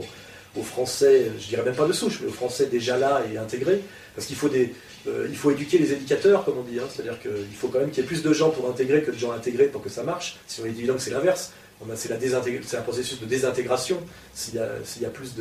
[0.56, 3.82] aux Français, je dirais même pas de souche, mais aux Français déjà là et intégrés,
[4.16, 4.74] parce qu'il faut des,
[5.08, 6.80] euh, il faut éduquer les éducateurs, comme on dit.
[6.80, 6.88] Hein.
[6.90, 9.18] C'est-à-dire qu'il faut quand même qu'il y ait plus de gens pour intégrer que de
[9.18, 10.38] gens intégrés pour que ça marche.
[10.48, 11.52] Sinon, il est évident que c'est l'inverse.
[11.96, 14.00] C'est un processus de désintégration
[14.34, 14.60] s'il y,
[15.06, 15.36] a plus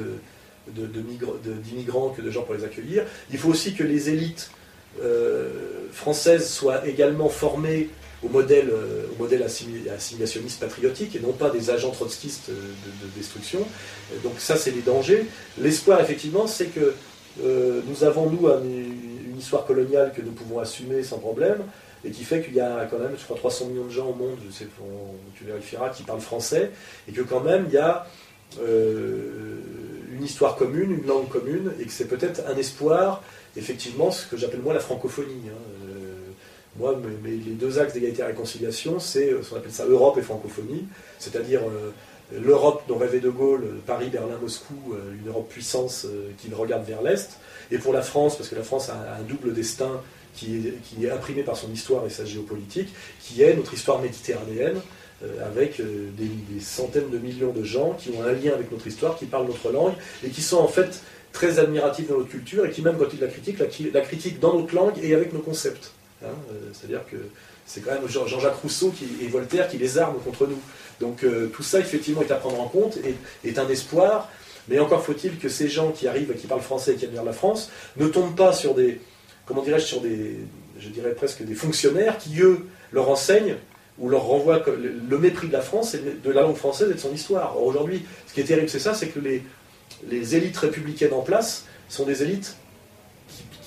[0.67, 3.05] d'immigrants de, que de gens pour les accueillir.
[3.31, 4.51] Il faut aussi que les élites
[5.01, 5.51] euh,
[5.93, 7.91] françaises soient également formées
[8.25, 13.61] au modèle, euh, au modèle assimilationniste patriotique et non pas des agents trotskistes de, destruction.
[14.23, 15.27] Donc ça, c'est les dangers.
[15.59, 16.95] L'espoir, effectivement, c'est que
[17.43, 18.61] nous avons, nous, un,
[19.39, 21.59] histoire coloniale que nous pouvons assumer sans problème,
[22.05, 24.15] et qui fait qu'il y a quand même, je crois, 300 millions de gens au
[24.15, 24.67] monde, je sais,
[25.37, 26.71] tu vérifieras, qui parlent français,
[27.09, 28.07] et que quand même il y a
[28.61, 29.61] euh,
[30.13, 33.23] une histoire commune, une langue commune, et que c'est peut-être un espoir,
[33.57, 35.49] effectivement, ce que j'appelle moi la francophonie.
[35.49, 35.87] Hein.
[35.87, 36.15] Euh,
[36.77, 40.23] moi, les deux axes d'égalité et réconciliation, c'est euh, ce qu'on appelle ça Europe et
[40.23, 40.87] francophonie,
[41.19, 41.61] c'est-à-dire
[42.33, 46.07] l'Europe dont rêvait De Gaulle, Paris, Berlin, Moscou, une Europe puissance
[46.39, 47.39] qui regarde vers l'Est,
[47.71, 50.01] et pour la France, parce que la France a un double destin
[50.35, 52.89] qui est, imprimé par son histoire et sa géopolitique,
[53.21, 54.81] qui est notre histoire méditerranéenne,
[55.23, 58.87] euh, avec euh, des, centaines de millions de gens qui ont un lien avec notre
[58.87, 62.67] histoire, qui parlent notre langue, et qui sont en fait très admiratifs de notre culture,
[62.67, 65.41] et qui même quand ils la critiquent, la, critiquent dans notre langue et avec nos
[65.41, 65.93] concepts.
[66.25, 67.17] Hein, euh, c'est-à-dire que
[67.67, 70.61] c'est quand même Jean-Jacques Rousseau et Voltaire qui les arment contre nous.
[71.01, 73.17] Donc tout ça, effectivement, est à prendre en compte, et
[73.49, 74.29] est un espoir,
[74.69, 77.33] mais encore faut-il que ces gens qui arrivent, qui parlent français et qui admirent la
[77.33, 79.01] France, ne tombent pas sur des,
[79.47, 80.39] comment dirais-je, sur des,
[80.79, 83.57] je dirais presque des fonctionnaires qui, eux, leur enseignent
[83.99, 86.99] ou leur renvoient le mépris de la France, et de la langue française et de
[87.01, 87.61] son histoire.
[87.63, 89.43] aujourd'hui, ce qui est terrible, c'est ça, c'est que les,
[90.09, 92.57] les élites républicaines en place sont des élites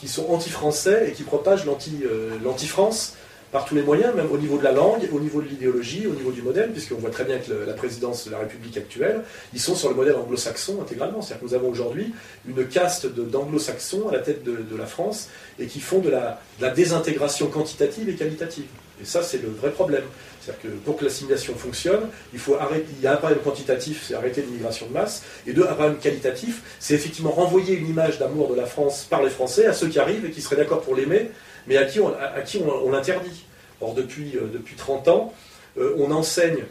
[0.06, 3.16] qui, sont anti-français et qui propagent euh, l'anti-France
[3.52, 6.14] par tous les moyens, même au niveau de la langue, au niveau de l'idéologie, au
[6.14, 9.22] niveau du modèle, puisqu'on voit très bien que la présidence de la République actuelle,
[9.54, 11.22] ils sont sur le modèle anglo-saxon intégralement.
[11.22, 12.14] C'est-à-dire que nous avons aujourd'hui
[12.48, 17.48] une caste d'anglo-saxons à la tête de, la France et qui font de la, désintégration
[17.48, 18.66] quantitative et qualitative.
[19.02, 20.04] Et ça, c'est le vrai problème.
[20.46, 24.06] C'est-à-dire que pour que l'assimilation fonctionne, il faut arrêter, il y a un problème quantitatif,
[24.08, 28.20] c'est arrêter l'immigration de masse, et deux, un problème qualitatif, c'est effectivement renvoyer une image
[28.20, 30.82] d'amour de la France par les Français à ceux qui arrivent et qui seraient d'accord
[30.82, 31.32] pour l'aimer,
[31.68, 33.46] mais à qui on, l'interdit.
[33.82, 35.34] Or, depuis, euh, depuis 30 ans,
[35.78, 36.64] euh, on enseigne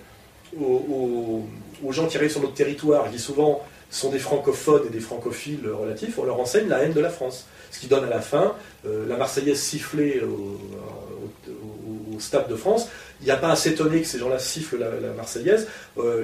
[0.58, 1.44] aux,
[1.90, 6.18] gens qui arrivent sur notre territoire, qui souvent sont des francophones et des francophiles relatifs,
[6.18, 7.46] on leur enseigne la haine de la France.
[7.70, 8.54] Ce qui donne à la fin
[8.86, 10.22] euh, la Marseillaise sifflée
[12.20, 12.88] Stade de France.
[13.20, 15.66] Il n'y a pas à s'étonner que ces gens-là sifflent la, Marseillaise.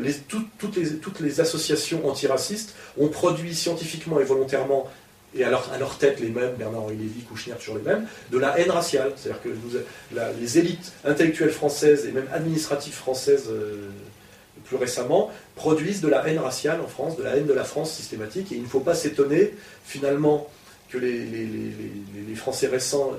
[0.00, 4.88] les, toutes, les, associations antiracistes ont produit scientifiquement et volontairement
[5.34, 8.70] et à leur, tête les mêmes, Bernard-Henri Lévy, Kouchner, toujours les mêmes, de la haine
[8.70, 9.12] raciale.
[9.16, 9.48] C'est-à-dire que
[10.40, 13.90] les élites intellectuelles françaises et même administratives françaises euh,
[14.64, 17.92] plus récemment produisent de la haine raciale en France, de la haine de la France
[17.92, 20.48] systématique, et il ne faut pas s'étonner finalement
[20.88, 23.16] que les, Français récents euh,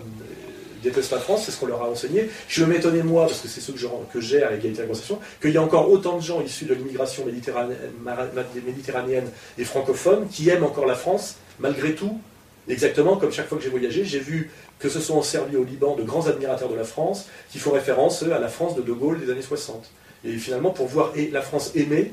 [0.82, 2.30] détestent la France, c'est ce qu'on leur a enseigné.
[2.48, 4.94] Je m'étonner, moi, parce que c'est ce que j'ai à l'égalité de la
[5.42, 10.64] qu'il y a encore autant de gens issus de l'immigration méditerranéenne et francophone qui aiment
[10.64, 12.20] encore la France malgré tout,
[12.68, 15.64] exactement comme chaque fois que j'ai voyagé, j'ai vu, que ce soit en Serbie au
[15.64, 18.92] Liban, de grands admirateurs de la France qui font référence à la France de De
[18.92, 19.90] Gaulle des années 60.
[20.26, 22.12] Et finalement, pour voir la France aimée,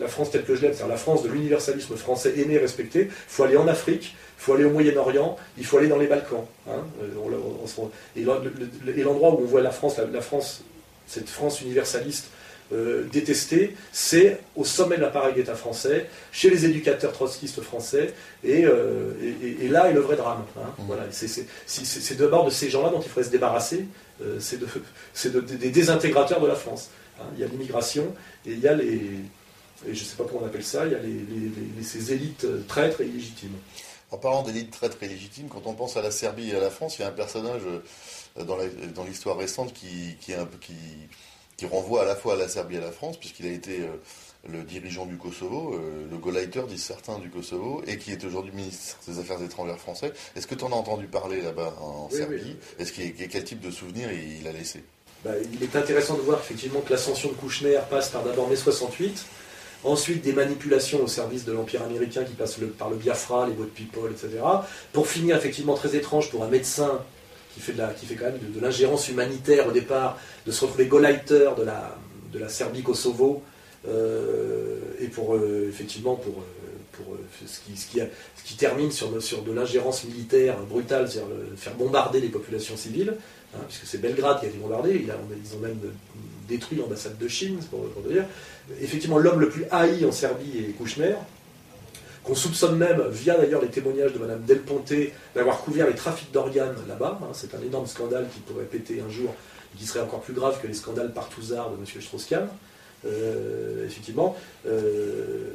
[0.00, 3.02] la France telle que je l'aime, c'est-à-dire la France de l'universalisme français aimé et respecté,
[3.02, 6.08] il faut aller en Afrique, il faut aller au Moyen-Orient, il faut aller dans les
[6.08, 6.44] Balkans.
[6.68, 6.82] Hein.
[7.00, 10.64] Euh, et l'endroit où on voit la France, la France,
[11.06, 12.26] cette France universaliste
[12.72, 18.64] euh, détesté, c'est au sommet de l'appareil d'État français, chez les éducateurs trotskistes français, et,
[18.64, 19.12] euh,
[19.70, 20.42] là est le vrai drame.
[20.56, 20.74] Hein.
[20.78, 20.82] Mmh.
[20.86, 23.84] Voilà, c'est d'abord de ces gens-là dont il faudrait se débarrasser,
[24.22, 24.58] euh, c'est
[25.30, 26.90] de, des désintégrateurs de la France.
[27.20, 27.26] Hein.
[27.34, 28.12] Il y a l'immigration,
[28.44, 29.02] et il y a les,
[29.84, 33.02] je ne sais pas comment on appelle ça, il y a les, ces élites traîtres
[33.02, 33.54] et illégitimes.
[34.12, 36.70] En parlant d'élites traîtres et illégitimes, quand on pense à la Serbie et à la
[36.70, 37.62] France, il y a un personnage
[38.36, 40.16] dans l'histoire récente qui,
[41.64, 43.86] renvoie à la fois à la Serbie et à la France, puisqu'il a été euh,
[44.48, 48.52] le dirigeant du Kosovo, euh, le Gauleiter, disent certains, du Kosovo, et qui est aujourd'hui
[48.52, 50.12] ministre des Affaires étrangères français.
[50.36, 53.70] Est-ce que tu en as entendu parler là-bas en Serbie Est-ce qu'il quel type de
[53.70, 54.82] souvenirs il, a laissé?
[55.24, 58.56] Bah, Il est intéressant de voir effectivement que l'ascension de Kouchner passe par d'abord mai
[58.56, 59.24] 68,
[59.84, 63.70] ensuite des manipulations au service de l'Empire américain qui passent par le Biafra, les Boat
[63.74, 64.42] People, etc.
[64.92, 67.00] Pour finir effectivement très étrange pour un médecin
[67.54, 72.38] qui fait, de quand même de, l'ingérence humanitaire au départ, de se retrouver Gauleiter de
[72.38, 73.42] la, Serbie-Kosovo,
[73.88, 77.60] euh, et pour euh, effectivement pour, euh, ce,
[78.44, 83.14] qui, termine sur, de l'ingérence militaire brutale, c'est-à-dire faire bombarder les populations civiles,
[83.54, 85.78] hein, puisque c'est Belgrade qui a été bombardé, ils ont même
[86.48, 88.24] détruit l'ambassade de Chine, pour, pour dire.
[88.80, 91.14] Effectivement, l'homme le plus haï en Serbie est Kouchner.
[92.24, 94.92] qu'on soupçonne même, via d'ailleurs les témoignages de Mme Del Ponte,
[95.34, 97.18] d'avoir couvert les trafics d'organes là-bas.
[97.22, 97.28] Hein.
[97.32, 99.34] c'est un énorme scandale qui pourrait péter un jour
[99.76, 102.02] qui serait encore plus grave que les scandales partouzards de M.
[102.02, 102.48] Strauss-Kahn.
[103.04, 104.36] Euh, effectivement,
[104.66, 105.48] euh,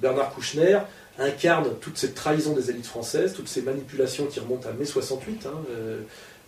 [0.00, 0.78] Bernard Kouchner
[1.18, 5.46] incarne toute cette trahison des élites françaises, toutes ces manipulations qui remontent à mai 68,
[5.46, 6.00] hein, euh,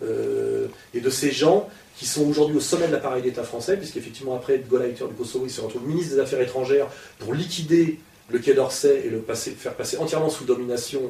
[0.03, 4.59] et de ces gens qui sont aujourd'hui au sommet de l'appareil d'État français, puisqu'effectivement après
[4.59, 6.87] Golaiter du Kosovo, il se retrouve ministre des Affaires étrangères
[7.19, 7.99] pour liquider
[8.29, 11.01] le Quai d'Orsay et le faire passer entièrement sous domination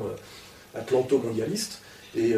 [0.76, 1.80] atlanto-mondialiste.
[2.18, 2.36] Et,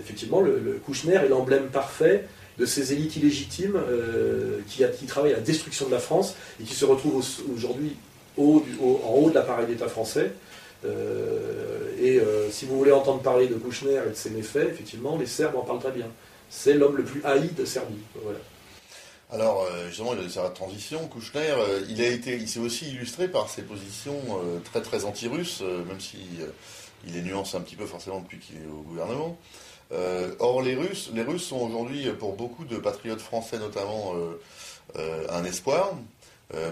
[0.00, 2.24] effectivement, le Kouchner est l'emblème parfait
[2.58, 6.74] de ces élites illégitimes euh, qui, travaillent à la destruction de la France et qui
[6.74, 7.24] se retrouvent
[7.54, 7.92] aujourd'hui
[8.36, 10.32] en haut de l'appareil d'État français.
[10.84, 15.16] Euh, et euh, si vous voulez entendre parler de Kouchner et de ses méfaits, effectivement,
[15.16, 16.06] les Serbes en parlent très bien.
[16.50, 17.98] C'est l'homme le plus haï de Serbie.
[19.30, 21.06] Alors, justement, il a sa transition.
[21.08, 21.54] Kouchner,
[21.90, 24.16] il a été, il s'est aussi illustré par ses positions
[24.64, 26.16] très très anti-russes, même si
[27.06, 29.36] les nuance un petit peu forcément depuis qu'il est au gouvernement.
[29.92, 34.40] Euh, or, les Russes, les Russes sont aujourd'hui, pour beaucoup de patriotes français notamment, euh,
[34.96, 35.92] euh, un espoir.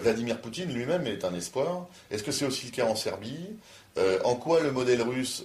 [0.01, 1.87] Vladimir Poutine lui-même est un espoir.
[2.11, 3.51] Est-ce que c'est aussi le cas en Serbie?
[4.25, 5.45] En quoi le modèle russe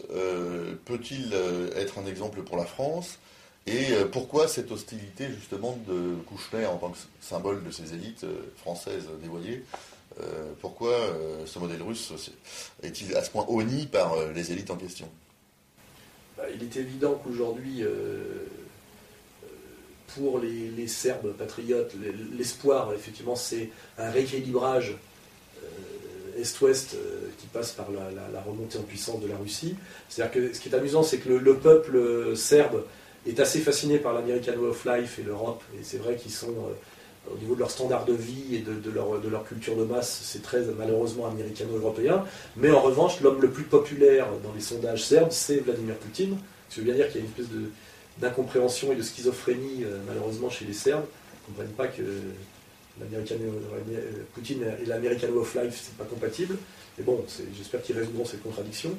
[0.86, 1.34] peut-il
[1.76, 3.20] être un exemple pour la France?
[3.68, 8.26] Et pourquoi cette hostilité justement de Kouchner en tant que symbole de ces élites
[8.58, 9.64] françaises dévoyées
[10.60, 10.98] Pourquoi
[11.46, 12.12] ce modèle russe
[12.84, 15.08] est-il à ce point honni par les élites en question?
[16.42, 17.88] Bah, il est évident qu'aujourd'hui, euh,
[19.44, 19.48] euh,
[20.16, 21.94] pour les, Serbes patriotes,
[22.36, 24.96] l'espoir, effectivement, c'est un rééquilibrage euh,
[26.42, 26.96] Est-Ouest
[27.38, 29.76] qui passe par la, remontée en puissance de la Russie.
[30.10, 32.84] C'est-à-dire que ce qui est amusant, c'est que le, peuple serbe
[33.28, 36.56] est assez fasciné par l'American Way of Life et l'Europe, et c'est vrai qu'ils sont
[37.30, 40.22] au niveau de leur standard de vie et de, leur, de leur, culture de masse,
[40.24, 42.26] c'est très malheureusement américano-européen.
[42.58, 46.38] Mais en revanche, l'homme le plus populaire dans les sondages serbes, c'est Vladimir Poutine.
[46.70, 47.58] Ce qui veut bien dire qu'il y a une espèce
[48.18, 51.06] d'incompréhension et de schizophrénie, euh, malheureusement, chez les Serbes.
[51.06, 52.02] Ils ne comprennent pas que
[54.34, 56.58] Poutine et l'American of Life, c'est pas compatible.
[56.98, 57.24] Mais bon,
[57.58, 58.92] j'espère qu'ils résoudront cette contradiction.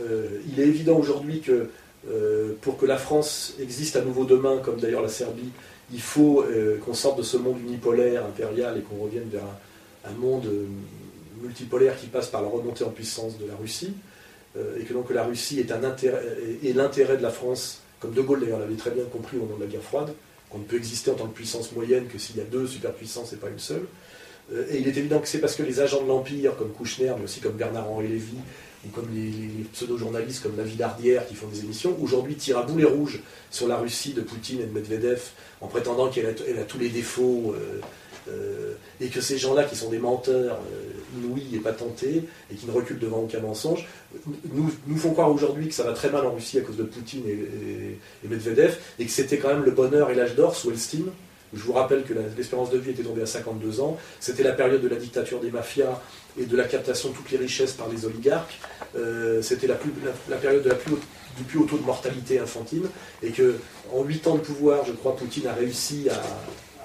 [0.00, 1.68] Euh, il est évident aujourd'hui que
[2.08, 5.50] euh, pour que la France existe à nouveau demain, comme d'ailleurs la Serbie,
[5.92, 9.44] il faut euh, qu'on sorte de ce monde unipolaire, impérial, et qu'on revienne vers
[10.04, 10.66] un, monde euh,
[11.42, 13.94] multipolaire qui passe par la remontée en puissance de la Russie,
[14.56, 15.70] euh, et que donc la Russie est,
[16.74, 19.64] l'intérêt de la France, comme De Gaulle d'ailleurs l'avait très bien compris au moment de
[19.64, 20.12] la guerre froide,
[20.50, 23.32] qu'on ne peut exister en tant que puissance moyenne que s'il y a deux superpuissances
[23.32, 23.86] et pas une seule.
[24.70, 27.24] Et il est évident que c'est parce que les agents de l'Empire, comme Kouchner, mais
[27.24, 28.38] aussi comme Bernard-Henri Lévy,
[28.86, 32.84] ou comme les, pseudo-journalistes comme David Ardière qui font des émissions, aujourd'hui tirent à boulet
[32.84, 33.20] rouge
[33.50, 35.20] sur la Russie de Poutine et de Medvedev
[35.60, 37.80] en prétendant qu'elle a, tous les défauts euh,
[38.28, 42.66] euh, et que ces gens-là qui sont des menteurs euh, inouïs et patentés et qui
[42.66, 43.86] ne reculent devant aucun mensonge,
[44.52, 47.22] nous, font croire aujourd'hui que ça va très mal en Russie à cause de Poutine
[47.26, 51.06] et, Medvedev et que c'était quand même le bonheur et l'âge d'or sous Elstine.
[51.54, 53.96] Je vous rappelle que l'espérance de vie était tombée à 52 ans.
[54.20, 56.02] C'était la période de la dictature des mafias
[56.38, 58.58] et de la captation de toutes les richesses par les oligarques.
[58.96, 59.76] Euh, c'était la,
[60.36, 60.76] période
[61.38, 62.84] du plus haut taux de mortalité infantile.
[63.22, 63.56] Et que
[63.94, 66.20] en 8 ans de pouvoir, je crois, Poutine a réussi à,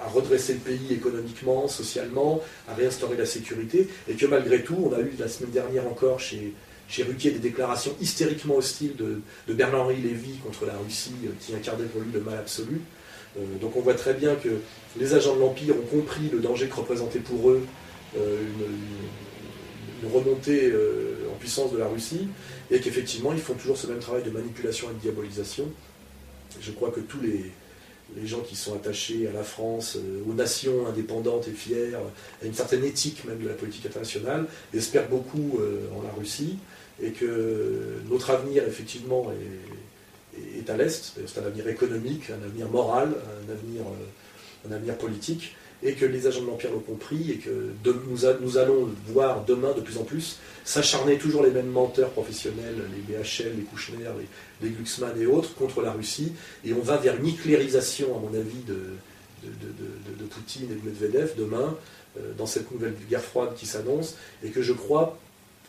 [0.08, 3.88] redresser le pays économiquement, socialement, à réinstaurer la sécurité.
[4.08, 6.54] Et que malgré tout, on a eu la semaine dernière encore chez,
[6.98, 11.86] Ruquier des déclarations hystériquement hostiles de, de Bernard-Henri Lévy contre la Russie, euh, qui incarnait
[11.86, 12.80] pour lui le mal absolu.
[13.36, 14.60] Euh, donc on voit très bien que
[14.96, 17.66] les agents de l'Empire ont compris le danger que représentait pour eux
[18.16, 18.42] euh,
[20.02, 20.70] une, remontée
[21.32, 22.28] en puissance de la Russie,
[22.70, 25.64] et qu'effectivement ils font toujours ce même travail de manipulation et de diabolisation.
[26.60, 27.50] Je crois que tous les,
[28.24, 29.98] gens qui sont attachés à la France,
[30.28, 32.00] aux nations indépendantes et fières,
[32.42, 35.58] à une certaine éthique même de la politique internationale, espèrent beaucoup
[35.96, 36.58] en la Russie,
[37.02, 39.74] et que notre avenir effectivement est
[40.58, 44.96] est à l'Est, c'est un avenir économique, un avenir moral, un avenir, euh, un avenir
[44.96, 47.70] politique, et que les agents de l'Empire l'ont compris, et que
[48.08, 53.14] nous, allons voir demain de plus en plus s'acharner toujours les mêmes menteurs professionnels, les
[53.14, 54.08] BHL, les Kouchner,
[54.62, 56.32] les, Glucksmann et autres, contre la Russie,
[56.64, 58.94] et on va vers une éclairisation, à mon avis, de,
[59.44, 61.76] de, Poutine et de Medvedev demain,
[62.18, 65.18] euh, dans cette nouvelle guerre froide qui s'annonce, et que je crois,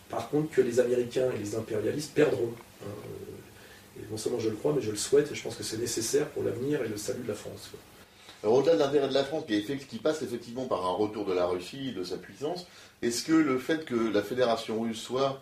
[0.09, 2.53] par contre, que les Américains et les impérialistes perdront.
[2.83, 2.89] Hein,
[3.99, 5.77] et non seulement je le crois, mais je le souhaite, et je pense que c'est
[5.77, 7.71] nécessaire pour l'avenir et le salut de la France.
[8.51, 11.93] Au-delà de l'intérêt de la France, qui, passe effectivement par un retour de la Russie,
[11.93, 12.67] de sa puissance,
[13.01, 15.41] est-ce que le fait que la fédération russe soit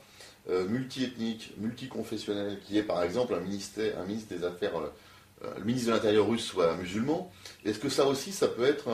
[0.49, 5.63] euh, multiethnique, multiconfessionnelle, qui est par exemple un, ministère, un ministre des Affaires, euh, le
[5.63, 7.31] ministre de l'Intérieur russe soit musulman,
[7.65, 8.87] est-ce que ça aussi, ça peut être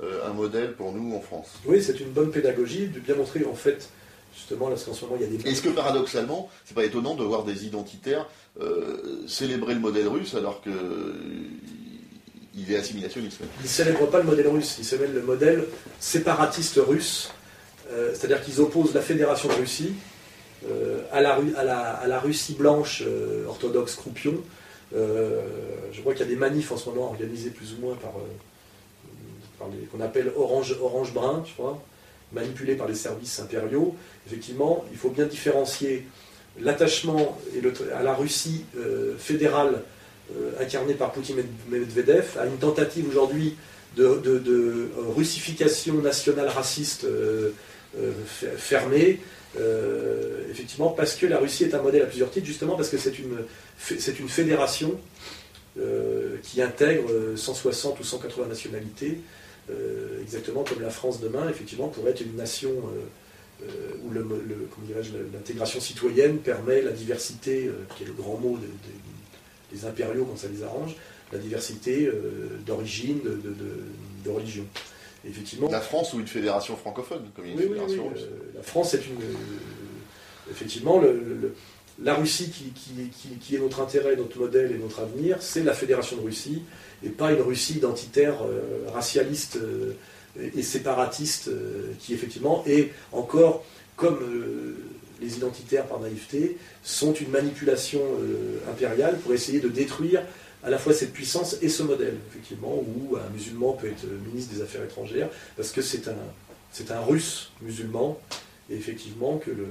[0.00, 1.52] un modèle pour nous en France?
[1.66, 3.90] Oui, c'est une bonne pédagogie de bien montrer en fait
[4.34, 5.48] justement parce qu'en ce moment il y a des.
[5.48, 8.26] Est-ce que paradoxalement, c'est pas étonnant de voir des identitaires
[9.26, 10.70] célébrer le modèle russe alors que
[12.56, 13.40] il est assimilationniste.
[13.60, 15.64] Ils ne célèbrent pas le modèle russe, ils célèbrent le modèle
[16.00, 17.30] séparatiste russe,
[17.92, 19.92] euh, c'est-à-dire qu'ils opposent la fédération de Russie
[20.68, 24.34] euh, à, la, Russie blanche euh, orthodoxe croupion.
[24.92, 28.14] je vois qu'il y a des manifs en ce moment organisés plus ou moins par,
[29.70, 31.82] les qu'on appelle orange, orange brun, je crois,
[32.32, 33.94] manipulés par les services impériaux.
[34.26, 36.06] Effectivement, il faut bien différencier
[36.60, 37.38] l'attachement
[37.94, 38.64] à la Russie
[39.18, 39.82] fédérale
[40.60, 41.36] incarné par Poutine
[41.68, 43.56] Medvedev, à une tentative aujourd'hui
[43.96, 47.50] de, euh, russification nationale raciste euh,
[48.58, 49.20] fermée,
[50.50, 53.18] effectivement, parce que la Russie est un modèle à plusieurs titres, justement parce que c'est
[53.18, 53.38] une,
[53.78, 55.00] c'est une fédération
[56.42, 59.20] qui intègre 160 ou 180 nationalités,
[60.20, 62.70] exactement comme la France demain, effectivement, pourrait être une nation
[63.62, 64.12] où
[65.32, 68.68] l'intégration citoyenne permet la diversité, qui est le grand mot des
[69.76, 70.94] les impériaux quand ça les arrange,
[71.32, 74.64] la diversité euh, d'origine, de, religion.
[75.28, 79.22] effectivement, la France ou une fédération francophone, comme une fédération euh, La France est une.
[79.22, 81.02] Euh, effectivement,
[82.02, 86.22] la Russie qui, est notre intérêt, notre modèle et notre avenir, c'est la fédération de
[86.22, 86.62] Russie,
[87.04, 88.36] et pas une Russie identitaire,
[88.92, 89.58] racialiste
[90.38, 91.50] et séparatiste,
[91.98, 93.64] qui effectivement est encore,
[93.96, 94.18] comme
[95.20, 100.22] les identitaires par naïveté, sont une manipulation euh, impériale pour essayer de détruire
[100.62, 104.54] à la fois cette puissance et ce modèle, effectivement, où un musulman peut être ministre
[104.54, 108.20] des Affaires étrangères, parce que c'est un, russe musulman,
[108.68, 109.64] et effectivement que euh,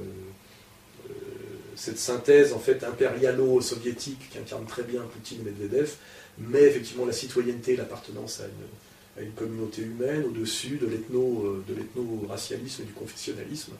[1.75, 5.95] cette synthèse en fait impérialo-soviétique qui incarne très bien Poutine et Medvedev,
[6.37, 11.45] met effectivement la citoyenneté et l'appartenance à une, à une communauté humaine au-dessus de l'ethno,
[11.45, 13.73] euh, de l'ethno-racialisme et du confessionnalisme.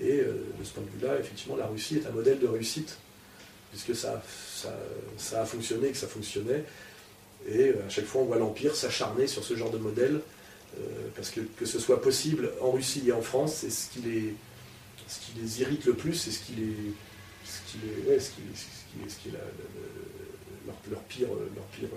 [0.00, 2.98] Et euh, de ce point de vue-là, effectivement, la Russie est un modèle de réussite,
[3.70, 4.22] puisque ça,
[5.34, 6.64] a fonctionné et que ça fonctionnait.
[7.48, 10.20] Et euh, à chaque fois, on voit l'Empire s'acharner sur ce genre de modèle,
[10.78, 10.80] euh,
[11.16, 15.60] parce que que ce soit possible en Russie et en France, c'est ce qui les,
[15.60, 16.52] irrite le plus, c'est ce qui
[17.44, 17.78] ce qui
[18.08, 19.32] ouais, ce qui, ce qui, est
[20.66, 21.88] leur, leur, pire, leur pire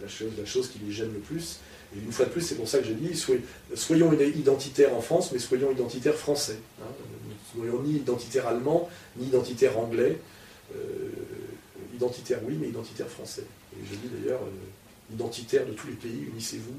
[0.00, 1.58] la, chose, la chose qui les gêne le plus.
[2.04, 3.18] Une fois de plus, c'est pour ça que j'ai dit,
[3.74, 6.58] soyons identitaires en France, mais soyons identitaires français.
[6.80, 6.86] Hein.
[7.28, 10.18] Ne soyons ni identitaires allemands, ni identitaires anglais.
[10.74, 11.10] Euh,
[11.94, 13.44] identitaires oui, mais identitaires français.
[13.72, 16.76] Et je dis d'ailleurs, euh, identitaires de tous les pays, unissez-vous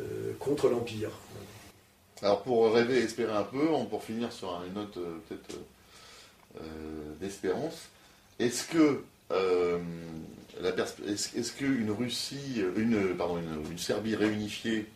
[0.00, 1.10] euh, contre l'Empire.
[2.22, 5.56] Alors pour rêver et espérer un peu, pour finir sur une note peut-être
[7.20, 7.88] d'espérance,
[8.38, 9.02] est-ce que
[11.06, 13.16] est-ce qu'une Russie, une,
[13.76, 14.86] Serbie réunifiée,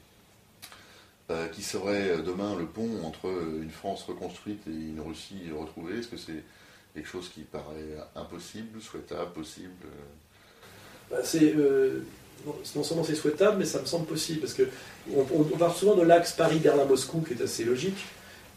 [1.30, 6.08] euh, qui serait demain le pont entre une France reconstruite et une Russie retrouvée, est-ce
[6.08, 6.42] que c'est
[6.94, 9.74] quelque chose qui paraît impossible, souhaitable, possible
[11.10, 12.02] bah, C'est euh,
[12.74, 14.68] non seulement c'est souhaitable, mais ça me semble possible parce que
[15.14, 18.06] on, parle souvent de l'axe Paris-Berlin-Moscou qui est assez logique,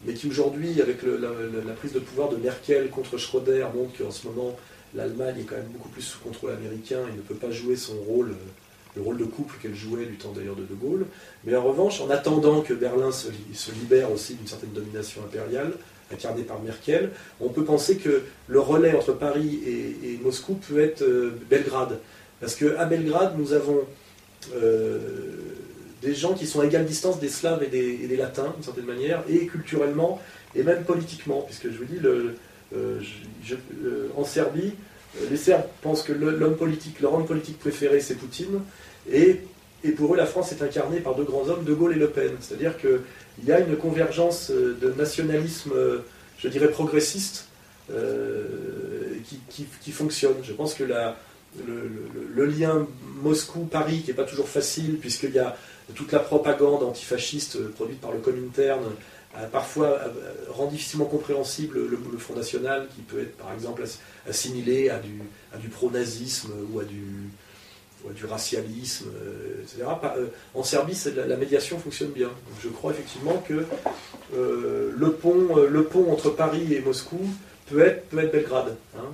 [0.04, 1.28] mais qui aujourd'hui, avec la,
[1.64, 4.56] la, prise de pouvoir de Merkel contre Schröder, montre qu'en ce moment
[4.94, 7.94] l'Allemagne est quand même beaucoup plus sous contrôle américain et ne peut pas jouer son
[7.96, 11.06] rôle, euh, le rôle de couple qu'elle jouait du temps d'ailleurs de De Gaulle.
[11.44, 13.28] Mais en revanche, en attendant que Berlin se,
[13.72, 15.72] libère aussi d'une certaine domination impériale,
[16.12, 21.02] incarnée par Merkel, on peut penser que le relais entre Paris et, Moscou peut être
[21.02, 21.98] euh, Belgrade.
[22.40, 23.80] Parce qu'à Belgrade, nous avons
[24.54, 24.98] euh,
[26.02, 29.22] des gens qui sont à égale distance des Slaves et des, Latins, d'une certaine manière,
[29.28, 30.20] et culturellement,
[30.54, 32.34] et même politiquement, puisque je vous dis, le,
[32.74, 33.00] euh,
[33.84, 34.74] euh, en Serbie,
[35.20, 38.60] euh, les Serbes pensent que l'homme politique, leur homme politique préféré, c'est Poutine,
[39.10, 39.40] et,
[39.96, 42.32] pour eux, la France est incarnée par deux grands hommes, De Gaulle et Le Pen.
[42.40, 43.00] C'est-à-dire qu'il
[43.44, 45.72] y a une convergence de nationalisme,
[46.38, 47.48] je dirais, progressiste,
[49.48, 50.36] qui, fonctionne.
[50.44, 52.86] Je pense que le, lien
[53.22, 55.56] Moscou-Paris, qui n'est pas toujours facile, puisqu'il y a
[55.96, 58.84] toute la propagande antifasciste produite par le Comintern,
[59.50, 59.98] parfois
[60.50, 63.82] rend difficilement compréhensible le, Front National, qui peut être par exemple
[64.28, 69.84] assimilé à du, pro-nazisme ou à du, racialisme, euh, etc.
[70.16, 72.30] Euh, en Serbie, la, médiation fonctionne bien.
[72.62, 73.64] je crois effectivement que
[74.34, 77.20] euh, le, pont, le pont entre Paris et Moscou
[77.70, 78.76] peut être, Belgrade.
[78.98, 79.08] Hein,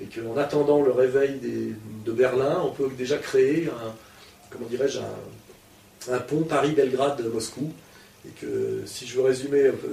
[0.00, 1.40] et qu'en attendant le réveil
[2.04, 3.68] de Berlin, on peut déjà créer
[4.50, 5.00] comment dirais-je,
[6.10, 7.72] un pont Paris-Belgrade-Moscou
[8.26, 9.92] et que si je veux résumer un peu,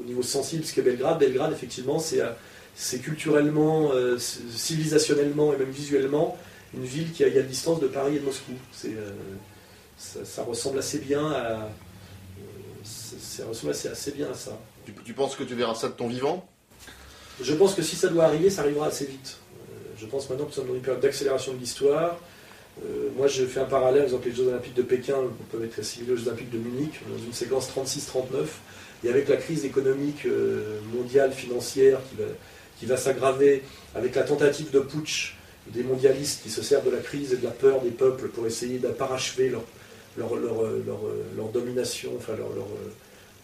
[0.00, 5.70] au niveau sensible ce qu'est Belgrade, Belgrade effectivement c'est euh, culturellement, euh, civilisationnellement et même
[5.70, 6.36] visuellement
[6.74, 8.52] une ville qui à égale distance de Paris et de Moscou.
[8.72, 9.12] C'est euh,
[9.96, 11.70] ça, ressemble assez bien à.
[12.84, 14.58] Ça ressemble assez, bien à ça.
[15.04, 16.46] Tu, penses que tu verras ça de ton vivant?
[17.40, 19.38] Je pense que si ça doit arriver, ça arrivera assez vite.
[19.98, 22.18] je pense maintenant que nous sommes dans une période d'accélération de l'histoire.
[23.16, 25.16] Moi, je fais un parallèle, avec les Jeux Olympiques de Pékin
[25.50, 28.46] peuvent être assimilés aux Jeux Olympiques de Munich, dans une séquence 36-39.
[29.04, 30.26] Et avec la crise économique
[30.94, 32.00] mondiale, financière,
[32.78, 33.62] qui va, s'aggraver
[33.94, 35.36] avec la tentative de putsch
[35.68, 38.46] des mondialistes qui se servent de la crise et de la peur des peuples pour
[38.46, 39.64] essayer de parachever leur,
[40.16, 40.34] leur,
[41.36, 42.34] leur, domination, enfin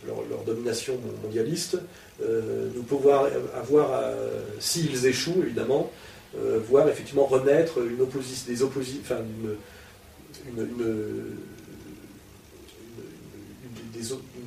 [0.06, 1.78] leur, domination mondialiste.
[2.22, 3.14] Euh, nous pouvons
[3.54, 5.90] avoir, euh, s'ils échouent évidemment,
[6.36, 8.06] euh, voir effectivement renaître une
[8.46, 9.56] des oppositions, enfin une,
[10.58, 10.96] une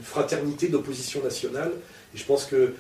[0.04, 1.72] fraternité d'opposition nationale
[2.16, 2.74] et je pense que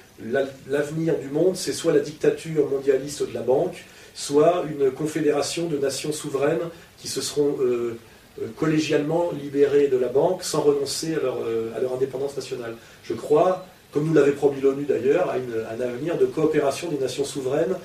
[0.67, 3.83] l'avenir du monde, c'est soit la dictature mondialiste de la banque,
[4.13, 7.97] soit une confédération de nations souveraines qui se seront euh,
[8.41, 12.75] euh, collégialement libérées de la banque sans renoncer euh, à leur, indépendance nationale.
[13.03, 17.25] Je crois, comme nous l'avait promis l'ONU d'ailleurs, à, un avenir de coopération des nations
[17.25, 17.75] souveraines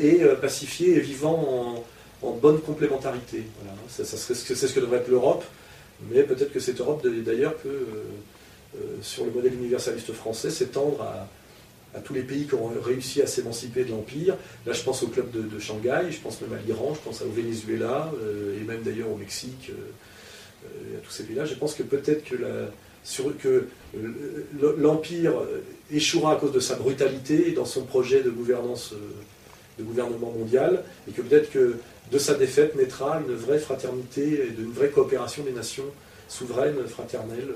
[0.00, 1.84] et pacifiées et vivant
[2.22, 3.44] en, bonne complémentarité.
[3.60, 3.76] Voilà.
[3.88, 5.44] c'est ce que devrait être l'Europe,
[6.10, 7.86] mais peut-être que cette Europe d'ailleurs peut
[8.76, 11.28] euh, sur le modèle universaliste français, s'étendre à,
[12.04, 14.36] tous les pays qui ont réussi à s'émanciper de l'Empire.
[14.66, 17.30] Là, je pense au club de, Shanghai, je pense même à l'Iran, je pense au
[17.30, 21.46] Venezuela, euh, et même d'ailleurs au Mexique, euh, et à tous ces pays-là.
[21.46, 22.36] Je pense que peut-être que,
[23.40, 23.68] que
[24.76, 25.32] l'Empire
[25.90, 28.92] échouera à cause de sa brutalité dans son projet de gouvernance,
[29.78, 31.76] de gouvernement mondial, et que peut-être que
[32.10, 35.84] de sa défaite naîtra une vraie fraternité et une vraie coopération des nations
[36.28, 37.54] souveraines, fraternelles.